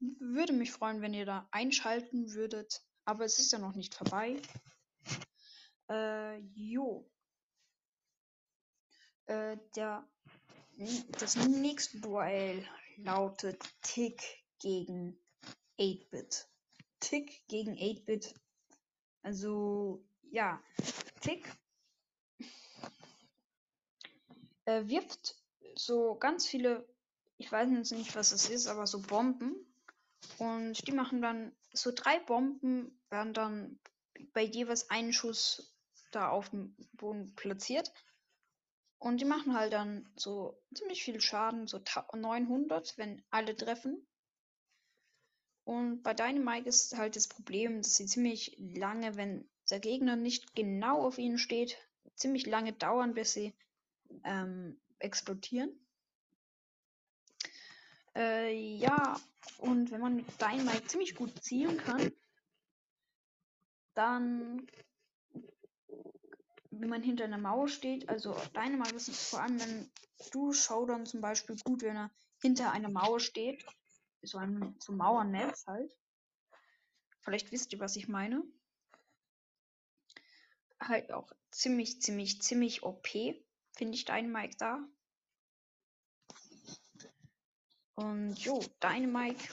Würde 0.00 0.52
mich 0.52 0.72
freuen, 0.72 1.00
wenn 1.00 1.14
ihr 1.14 1.24
da 1.24 1.48
einschalten 1.50 2.34
würdet. 2.34 2.82
Aber 3.04 3.24
es 3.24 3.38
ist 3.38 3.52
ja 3.52 3.58
noch 3.58 3.74
nicht 3.74 3.94
vorbei. 3.94 4.40
Äh, 5.90 6.38
jo. 6.54 7.10
Äh, 9.26 9.58
der, 9.76 10.08
das 11.18 11.36
nächste 11.36 12.00
Duell 12.00 12.66
lautet 12.96 13.62
Tick 13.82 14.22
gegen 14.58 15.18
8-Bit. 15.78 16.48
Tick 17.00 17.46
gegen 17.48 17.74
8-Bit. 17.74 18.34
Also, 19.22 20.04
ja. 20.30 20.62
Tick 21.20 21.46
äh, 24.64 24.86
wirft 24.86 25.36
so 25.76 26.14
ganz 26.14 26.46
viele, 26.46 26.88
ich 27.36 27.50
weiß 27.50 27.70
jetzt 27.70 27.92
nicht, 27.92 28.14
was 28.16 28.32
es 28.32 28.48
ist, 28.48 28.66
aber 28.66 28.86
so 28.86 29.00
Bomben 29.00 29.54
und 30.38 30.86
die 30.86 30.92
machen 30.92 31.22
dann 31.22 31.52
so 31.72 31.92
drei 31.94 32.18
Bomben, 32.20 32.98
werden 33.10 33.34
dann 33.34 33.78
bei 34.32 34.42
jeweils 34.42 34.90
einen 34.90 35.12
Schuss 35.12 35.74
da 36.10 36.28
auf 36.28 36.50
dem 36.50 36.76
Boden 36.92 37.34
platziert. 37.34 37.92
Und 38.98 39.20
die 39.20 39.26
machen 39.26 39.54
halt 39.54 39.72
dann 39.72 40.08
so 40.16 40.58
ziemlich 40.74 41.04
viel 41.04 41.20
Schaden, 41.20 41.66
so 41.66 41.80
900, 42.14 42.96
wenn 42.96 43.22
alle 43.30 43.54
treffen. 43.56 44.06
Und 45.64 46.02
bei 46.02 46.14
Dynamite 46.14 46.68
ist 46.68 46.96
halt 46.96 47.16
das 47.16 47.28
Problem, 47.28 47.82
dass 47.82 47.94
sie 47.94 48.06
ziemlich 48.06 48.56
lange, 48.58 49.16
wenn 49.16 49.48
der 49.70 49.80
Gegner 49.80 50.16
nicht 50.16 50.54
genau 50.54 51.06
auf 51.06 51.18
ihnen 51.18 51.38
steht, 51.38 51.76
ziemlich 52.14 52.46
lange 52.46 52.72
dauern, 52.72 53.14
bis 53.14 53.32
sie 53.32 53.54
ähm, 54.24 54.80
explodieren. 54.98 55.83
Äh, 58.14 58.76
ja, 58.76 59.18
und 59.58 59.90
wenn 59.90 60.00
man 60.00 60.16
mit 60.16 60.26
Dynamite 60.40 60.86
ziemlich 60.86 61.14
gut 61.14 61.42
zielen 61.42 61.78
kann, 61.78 62.12
dann, 63.94 64.66
wenn 66.70 66.88
man 66.88 67.02
hinter 67.02 67.24
einer 67.24 67.38
Mauer 67.38 67.68
steht, 67.68 68.08
also 68.08 68.36
Dynamite 68.54 68.96
ist 68.96 69.30
vor 69.30 69.40
allem, 69.42 69.60
wenn 69.60 69.90
du 70.30 70.52
Showdown 70.52 71.06
zum 71.06 71.20
Beispiel 71.20 71.56
gut, 71.64 71.82
wenn 71.82 71.96
er 71.96 72.10
hinter 72.40 72.70
einer 72.70 72.90
Mauer 72.90 73.20
steht, 73.20 73.64
so 74.22 74.38
ein 74.38 74.76
so 74.78 74.92
Mauernetz 74.92 75.66
halt. 75.66 75.94
Vielleicht 77.20 77.52
wisst 77.52 77.72
ihr, 77.72 77.80
was 77.80 77.96
ich 77.96 78.08
meine. 78.08 78.42
Halt 80.80 81.12
auch 81.12 81.32
ziemlich, 81.50 82.02
ziemlich, 82.02 82.42
ziemlich 82.42 82.82
OP, 82.82 83.08
finde 83.08 83.94
ich 83.94 84.04
Dynamite 84.04 84.56
da. 84.58 84.88
Und 87.96 88.36
jo, 88.38 88.60
Dynamite 88.82 89.44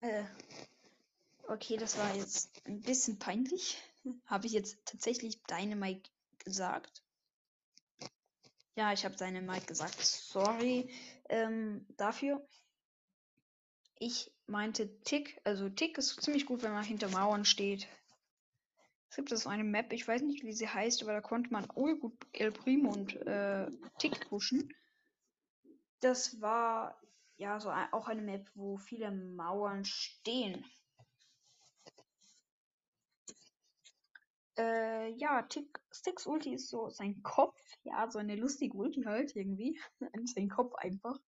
äh, 0.00 0.24
okay, 1.48 1.76
das 1.76 1.98
war 1.98 2.14
jetzt 2.14 2.50
ein 2.66 2.80
bisschen 2.80 3.18
peinlich. 3.18 3.82
habe 4.26 4.46
ich 4.46 4.52
jetzt 4.52 4.78
tatsächlich 4.84 5.42
Dynamite 5.44 6.10
gesagt? 6.44 7.02
Ja, 8.74 8.92
ich 8.92 9.04
habe 9.04 9.16
Dynamite 9.16 9.66
gesagt. 9.66 10.00
Sorry 10.00 10.88
ähm, 11.28 11.84
dafür. 11.96 12.46
Ich 13.98 14.30
meinte 14.46 15.00
Tick. 15.02 15.40
Also 15.44 15.68
Tick 15.68 15.98
ist 15.98 16.22
ziemlich 16.22 16.46
gut, 16.46 16.62
wenn 16.62 16.72
man 16.72 16.84
hinter 16.84 17.08
Mauern 17.08 17.44
steht. 17.44 17.88
Es 19.10 19.16
gibt 19.16 19.30
so 19.30 19.48
eine 19.48 19.64
Map, 19.64 19.92
ich 19.92 20.06
weiß 20.06 20.22
nicht, 20.22 20.44
wie 20.44 20.52
sie 20.52 20.68
heißt, 20.68 21.02
aber 21.02 21.12
da 21.12 21.20
konnte 21.20 21.50
man 21.50 21.66
gut 21.68 22.12
El 22.32 22.52
Primo 22.52 22.92
und 22.92 23.14
äh, 23.26 23.70
Tick 23.98 24.28
pushen. 24.28 24.72
Das 26.00 26.40
war 26.40 27.00
ja 27.38 27.58
so 27.58 27.70
ein, 27.70 27.92
auch 27.92 28.08
eine 28.08 28.22
Map, 28.22 28.50
wo 28.54 28.76
viele 28.76 29.10
Mauern 29.10 29.84
stehen. 29.84 30.64
Äh, 34.58 35.10
ja, 35.12 35.42
Tick, 35.42 35.80
Sticks 35.92 36.26
Ulti 36.26 36.52
ist 36.54 36.68
so 36.68 36.90
sein 36.90 37.22
Kopf. 37.22 37.58
Ja, 37.84 38.10
so 38.10 38.18
eine 38.18 38.34
lustige 38.34 38.76
Ulti 38.76 39.02
halt 39.04 39.34
irgendwie. 39.36 39.80
sein 40.34 40.48
Kopf 40.48 40.74
einfach. 40.74 41.18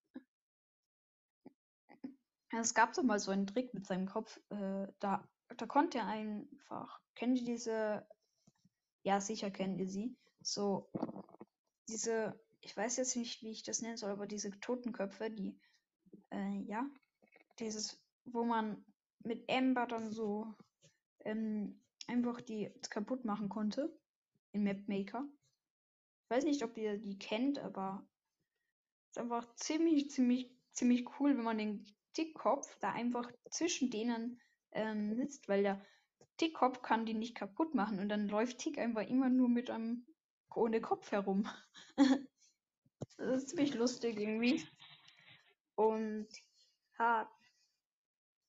Es 2.59 2.73
gab 2.73 2.93
doch 2.93 3.03
mal 3.03 3.19
so 3.19 3.31
einen 3.31 3.47
Trick 3.47 3.73
mit 3.73 3.87
seinem 3.87 4.05
Kopf. 4.07 4.37
Äh, 4.49 4.87
da, 4.99 5.25
da 5.57 5.65
konnte 5.65 5.99
er 5.99 6.07
einfach. 6.07 7.01
Kennt 7.15 7.39
ihr 7.39 7.45
diese. 7.45 8.07
Ja, 9.03 9.19
sicher 9.19 9.51
kennt 9.51 9.79
ihr 9.79 9.87
sie. 9.87 10.15
So. 10.41 10.89
Diese. 11.87 12.39
Ich 12.61 12.77
weiß 12.77 12.97
jetzt 12.97 13.15
nicht, 13.15 13.41
wie 13.41 13.51
ich 13.51 13.63
das 13.63 13.81
nennen 13.81 13.97
soll, 13.97 14.11
aber 14.11 14.27
diese 14.27 14.51
Totenköpfe, 14.59 15.29
die. 15.29 15.59
Äh, 16.31 16.61
ja. 16.67 16.85
Dieses. 17.59 17.99
Wo 18.25 18.43
man 18.43 18.85
mit 19.23 19.43
Ember 19.47 19.87
dann 19.87 20.11
so. 20.11 20.53
Ähm, 21.25 21.81
einfach 22.07 22.41
die 22.41 22.73
kaputt 22.89 23.25
machen 23.25 23.49
konnte. 23.49 23.95
In 24.53 24.63
Mapmaker. 24.63 25.27
Ich 26.23 26.29
weiß 26.35 26.43
nicht, 26.45 26.63
ob 26.63 26.77
ihr 26.77 26.97
die 26.97 27.17
kennt, 27.17 27.59
aber. 27.59 28.07
Ist 29.09 29.17
einfach 29.17 29.53
ziemlich, 29.55 30.09
ziemlich, 30.09 30.55
ziemlich 30.71 31.05
cool, 31.19 31.35
wenn 31.35 31.43
man 31.43 31.57
den 31.57 31.85
Dickkopf 32.17 32.77
da 32.79 32.91
einfach 32.93 33.29
zwischen 33.49 33.89
denen 33.89 34.39
ähm, 34.73 35.15
sitzt, 35.15 35.47
weil 35.47 35.63
der 35.63 35.85
Dickkopf 36.39 36.81
kann 36.81 37.05
die 37.05 37.13
nicht 37.13 37.35
kaputt 37.35 37.75
machen 37.75 37.99
und 37.99 38.09
dann 38.09 38.27
läuft 38.27 38.59
Tick 38.59 38.77
einfach 38.77 39.07
immer 39.07 39.29
nur 39.29 39.49
mit 39.49 39.69
einem 39.69 40.05
ohne 40.55 40.81
Kopf 40.81 41.11
herum. 41.11 41.47
das 43.17 43.43
ist 43.43 43.49
ziemlich 43.49 43.73
lustig 43.73 44.19
irgendwie. 44.19 44.65
Und 45.75 46.27
ja, 46.99 47.31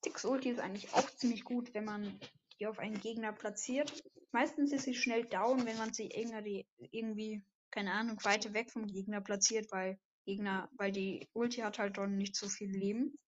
Ticks 0.03 0.25
Ulti 0.25 0.51
ist 0.51 0.61
eigentlich 0.61 0.93
auch 0.95 1.09
ziemlich 1.11 1.45
gut, 1.45 1.75
wenn 1.75 1.85
man 1.85 2.19
die 2.59 2.67
auf 2.67 2.79
einen 2.79 3.01
Gegner 3.01 3.33
platziert. 3.33 4.03
Meistens 4.33 4.73
ist 4.73 4.85
sie 4.85 4.95
schnell 4.95 5.25
down, 5.25 5.65
wenn 5.67 5.77
man 5.77 5.93
sie 5.93 6.09
irgendwie, 6.09 6.67
irgendwie 6.91 7.43
keine 7.71 7.93
Ahnung, 7.93 8.19
weiter 8.25 8.53
weg 8.53 8.71
vom 8.71 8.87
Gegner 8.87 9.21
platziert, 9.21 9.71
weil 9.73 9.99
Gegner, 10.25 10.69
weil 10.77 10.93
die 10.93 11.29
Ulti 11.33 11.63
hat 11.63 11.79
halt 11.79 11.99
dann 11.99 12.17
nicht 12.17 12.37
so 12.37 12.49
viel 12.49 12.71
Leben. 12.71 13.19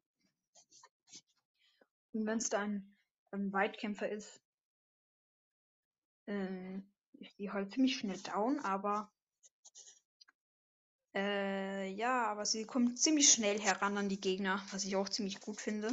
Und 2.14 2.26
wenn 2.26 2.38
es 2.38 2.48
dann 2.48 2.96
ein 3.32 3.52
Weitkämpfer 3.52 4.08
ist, 4.08 4.40
äh, 6.26 6.78
ist 7.18 7.38
die 7.38 7.50
halt 7.50 7.72
ziemlich 7.72 7.96
schnell 7.96 8.20
down, 8.20 8.60
aber 8.60 9.12
äh, 11.14 11.90
ja, 11.90 12.26
aber 12.26 12.46
sie 12.46 12.64
kommt 12.64 12.98
ziemlich 12.98 13.32
schnell 13.32 13.60
heran 13.60 13.98
an 13.98 14.08
die 14.08 14.20
Gegner, 14.20 14.64
was 14.70 14.84
ich 14.84 14.96
auch 14.96 15.08
ziemlich 15.08 15.40
gut 15.40 15.60
finde. 15.60 15.92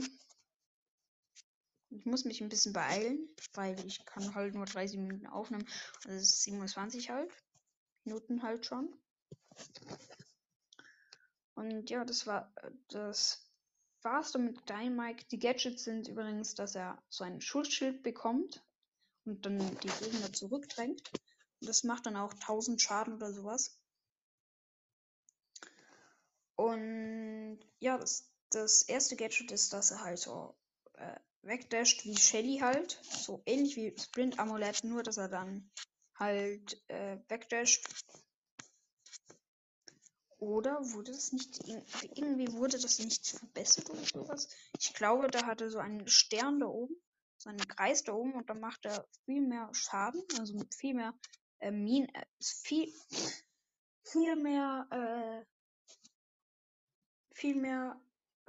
Ich 1.89 2.05
muss 2.05 2.23
mich 2.23 2.41
ein 2.41 2.49
bisschen 2.49 2.73
beeilen, 2.73 3.27
weil 3.53 3.77
ich 3.86 4.05
kann 4.05 4.34
halt 4.34 4.53
nur 4.55 4.65
30 4.65 4.97
Minuten 4.97 5.27
aufnehmen. 5.27 5.67
Das 6.03 6.13
ist 6.13 6.43
27 6.43 7.10
halt. 7.10 7.31
Minuten 8.05 8.43
halt 8.43 8.65
schon. 8.65 8.95
Und 11.55 11.89
ja, 11.89 12.05
das 12.05 12.25
war 12.25 12.53
das 12.88 13.51
war's 14.04 14.32
dann 14.32 14.46
mit 14.46 14.70
Dynamite. 14.70 15.26
Die 15.32 15.40
Gadgets 15.40 15.84
sind 15.84 16.08
übrigens, 16.08 16.56
dass 16.56 16.76
er 16.76 17.02
so 17.10 17.24
ein 17.24 17.42
Schutzschild 17.42 18.04
bekommt 18.04 18.64
und 19.26 19.46
dann 19.46 19.60
die 19.60 19.88
Gegner 19.88 20.32
zurückdrängt. 20.34 21.12
Und 21.60 21.68
das 21.68 21.84
macht 21.84 22.06
dann 22.06 22.18
auch 22.18 22.34
1000 22.34 22.82
Schaden 22.82 23.14
oder 23.14 23.32
sowas. 23.32 23.80
Und 26.56 27.60
ja, 27.80 27.98
das, 27.98 28.32
das 28.50 28.84
erste 28.84 29.16
Gadget 29.16 29.52
ist, 29.52 29.74
dass 29.74 29.92
er 29.92 30.02
halt 30.02 30.20
so 30.20 30.56
äh, 30.94 31.16
wegdasht 31.42 32.06
wie 32.06 32.16
Shelly 32.16 32.60
halt. 32.60 33.00
So 33.04 33.42
ähnlich 33.46 33.76
wie 33.76 33.96
Sprint 33.98 34.40
Amulett, 34.40 34.84
nur 34.84 35.04
dass 35.04 35.18
er 35.18 35.30
dann 35.30 35.72
halt 36.16 36.80
äh, 36.88 37.18
wegdasht 37.30 37.88
oder 40.41 40.80
wurde 40.91 41.12
das 41.12 41.32
nicht, 41.32 41.60
irgendwie 42.15 42.51
wurde 42.51 42.80
das 42.80 42.97
nicht 42.97 43.27
verbessert 43.27 43.89
oder 43.91 44.04
sowas? 44.04 44.49
Ich 44.80 44.93
glaube, 44.93 45.27
da 45.27 45.45
hatte 45.45 45.69
so 45.69 45.77
einen 45.77 46.08
Stern 46.08 46.60
da 46.60 46.65
oben, 46.65 46.95
so 47.38 47.49
einen 47.49 47.67
Kreis 47.67 48.04
da 48.04 48.13
oben 48.13 48.34
und 48.34 48.49
dann 48.49 48.60
macht 48.60 48.86
er 48.86 49.08
viel 49.25 49.41
mehr 49.41 49.69
Schaden, 49.73 50.23
also 50.39 50.60
viel 50.75 50.95
mehr 50.95 51.13
äh, 51.60 51.69
Minen, 51.69 52.10
äh, 52.15 52.25
viel, 52.39 52.91
viel 54.04 54.36
mehr, 54.36 54.88
äh, 54.89 55.45
viel 57.36 57.56
mehr 57.56 58.01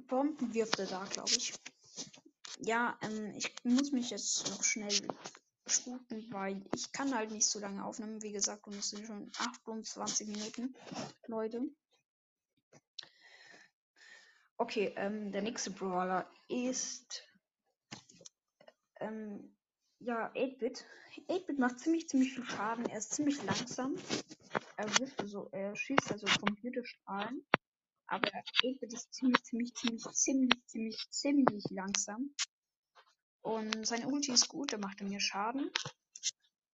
Bomben 0.07 0.55
wirft 0.55 0.79
er 0.79 0.87
da, 0.87 1.05
glaube 1.05 1.31
ich. 1.31 1.53
Ja, 2.59 2.99
ähm, 3.03 3.35
ich 3.37 3.55
muss 3.65 3.93
mich 3.93 4.09
jetzt 4.11 4.49
noch 4.49 4.65
schnell 4.65 4.91
sputen, 5.67 6.33
weil 6.33 6.65
ich 6.75 6.91
kann 6.93 7.15
halt 7.15 7.33
nicht 7.33 7.47
so 7.47 7.59
lange 7.59 7.85
aufnehmen. 7.85 8.23
Wie 8.23 8.33
gesagt, 8.33 8.67
und 8.67 8.77
es 8.77 8.91
sind 8.91 9.07
schon 9.07 9.31
28 9.37 10.29
Minuten, 10.29 10.75
Leute. 11.27 11.63
Okay, 14.63 14.93
ähm, 14.95 15.33
der 15.33 15.43
nächste 15.43 15.73
Brawler 15.73 16.31
ist 16.49 17.25
ähm, 19.01 19.57
ja 19.99 20.31
8-Bit. 20.35 20.87
8-Bit 21.29 21.59
macht 21.59 21.81
ziemlich, 21.81 22.09
ziemlich 22.09 22.33
viel 22.33 22.45
Schaden. 22.45 22.87
Er 22.87 22.99
ist 22.99 23.13
ziemlich 23.13 23.43
langsam. 23.43 23.97
Er 24.77 24.89
wirft 25.01 25.19
also, 25.19 25.49
er 25.51 25.75
schießt 25.75 26.13
also 26.13 26.27
Computerstrahlen. 26.39 27.45
Aber 28.07 28.29
8-Bit 28.29 28.93
ist 28.93 29.13
ziemlich, 29.13 29.43
ziemlich, 29.43 29.75
ziemlich, 29.75 30.05
ziemlich, 30.13 30.67
ziemlich, 30.69 31.11
ziemlich 31.11 31.65
langsam. 31.71 32.33
Und 33.41 33.85
seine 33.85 34.07
Ulti 34.07 34.31
ist 34.31 34.47
gut, 34.47 34.73
er 34.73 34.79
macht 34.79 35.03
mir 35.03 35.19
Schaden. 35.19 35.73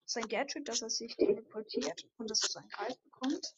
Sein 0.06 0.26
Gadget, 0.26 0.70
dass 0.70 0.80
er 0.80 0.88
sich 0.88 1.14
teleportiert 1.16 2.06
und 2.16 2.30
dass 2.30 2.44
er 2.44 2.48
seinen 2.48 2.70
Kreis 2.70 2.96
bekommt. 2.96 3.54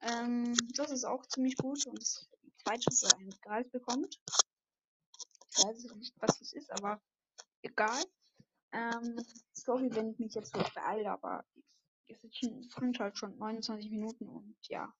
Ähm, 0.00 0.56
das 0.76 0.92
ist 0.92 1.04
auch 1.04 1.26
ziemlich 1.26 1.56
gut 1.56 1.84
und 1.84 1.98
das 2.00 2.26
zweites 2.62 3.04
ein 3.04 3.30
Gehalt 3.42 3.70
bekommt. 3.72 4.20
Ich 5.50 5.64
weiß 5.64 5.84
nicht, 5.96 6.14
was 6.20 6.38
das 6.38 6.52
ist, 6.52 6.70
aber 6.72 7.00
egal. 7.62 8.02
Ähm, 8.72 9.24
sorry, 9.52 9.88
wenn 9.94 10.12
ich 10.12 10.18
mich 10.18 10.34
jetzt 10.34 10.54
so 10.54 10.62
beeile, 10.74 11.10
aber 11.10 11.44
es 12.06 12.20
sind 12.20 12.98
halt 12.98 13.18
schon 13.18 13.36
29 13.38 13.90
Minuten 13.90 14.28
und 14.28 14.56
ja, 14.68 14.92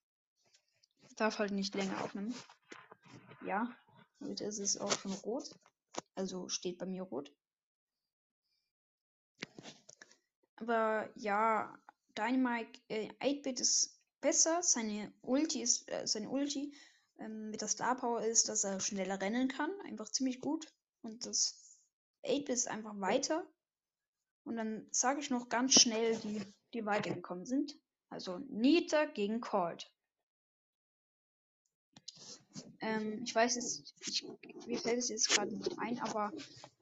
ich 1.09 1.15
darf 1.17 1.39
halt 1.39 1.53
nicht 1.53 1.75
länger 1.75 2.03
aufnehmen. 2.03 2.35
Ja, 3.45 3.69
heute 4.21 4.45
ist 4.45 4.59
es 4.59 4.79
auch 4.79 4.93
schon 4.93 5.13
rot. 5.13 5.55
Also 6.15 6.49
steht 6.49 6.79
bei 6.79 6.87
mir 6.87 7.03
rot. 7.03 7.33
Aber 10.57 11.09
ja, 11.17 11.79
Dynamite 12.17 12.81
äh, 12.89 13.09
8-Bit 13.21 13.61
ist 13.61 13.99
besser. 14.21 14.63
Seine 14.63 15.13
Ulti 15.23 15.63
ist, 15.63 15.91
äh, 15.91 16.07
seine 16.07 16.29
Ulti 16.29 16.75
ähm, 17.21 17.51
mit 17.51 17.61
der 17.61 17.69
Star 17.69 17.97
Power 17.97 18.23
ist, 18.23 18.49
dass 18.49 18.65
er 18.65 18.81
schneller 18.81 19.21
rennen 19.21 19.49
kann. 19.49 19.71
Einfach 19.83 20.09
ziemlich 20.09 20.41
gut. 20.41 20.67
Und 21.03 21.27
das 21.27 21.79
8-Bit 22.25 22.49
ist 22.49 22.69
einfach 22.69 22.99
weiter. 23.01 23.47
Und 24.45 24.57
dann 24.57 24.87
sage 24.91 25.21
ich 25.21 25.31
noch 25.31 25.49
ganz 25.49 25.81
schnell, 25.81 26.17
die, 26.17 26.43
die 26.75 26.85
weitergekommen 26.85 27.47
sind. 27.47 27.79
Also 28.09 28.39
Nita 28.39 29.05
gegen 29.05 29.41
Colt. 29.41 29.91
Ähm, 32.81 33.23
ich 33.23 33.35
weiß 33.35 33.57
jetzt, 33.57 33.95
ich, 34.01 34.27
mir 34.67 34.79
fällt 34.79 34.99
es 34.99 35.11
jetzt 35.11 35.29
gerade 35.29 35.55
nicht 35.55 35.79
ein, 35.79 35.99
aber 36.01 36.33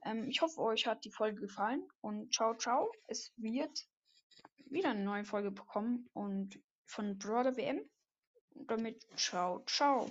ähm, 0.04 0.28
ich 0.28 0.40
hoffe, 0.40 0.60
euch 0.60 0.86
hat 0.86 1.04
die 1.04 1.10
Folge 1.10 1.40
gefallen. 1.40 1.86
Und 2.00 2.32
ciao, 2.32 2.54
ciao. 2.54 2.90
Es 3.08 3.32
wird 3.36 3.86
wieder 4.70 4.90
eine 4.90 5.04
neue 5.04 5.24
Folge 5.24 5.50
bekommen 5.50 6.08
und 6.12 6.58
von 6.84 7.18
Brother 7.18 7.56
WM. 7.56 7.82
Und 8.54 8.70
damit 8.70 9.06
ciao, 9.16 9.62
ciao. 9.66 10.06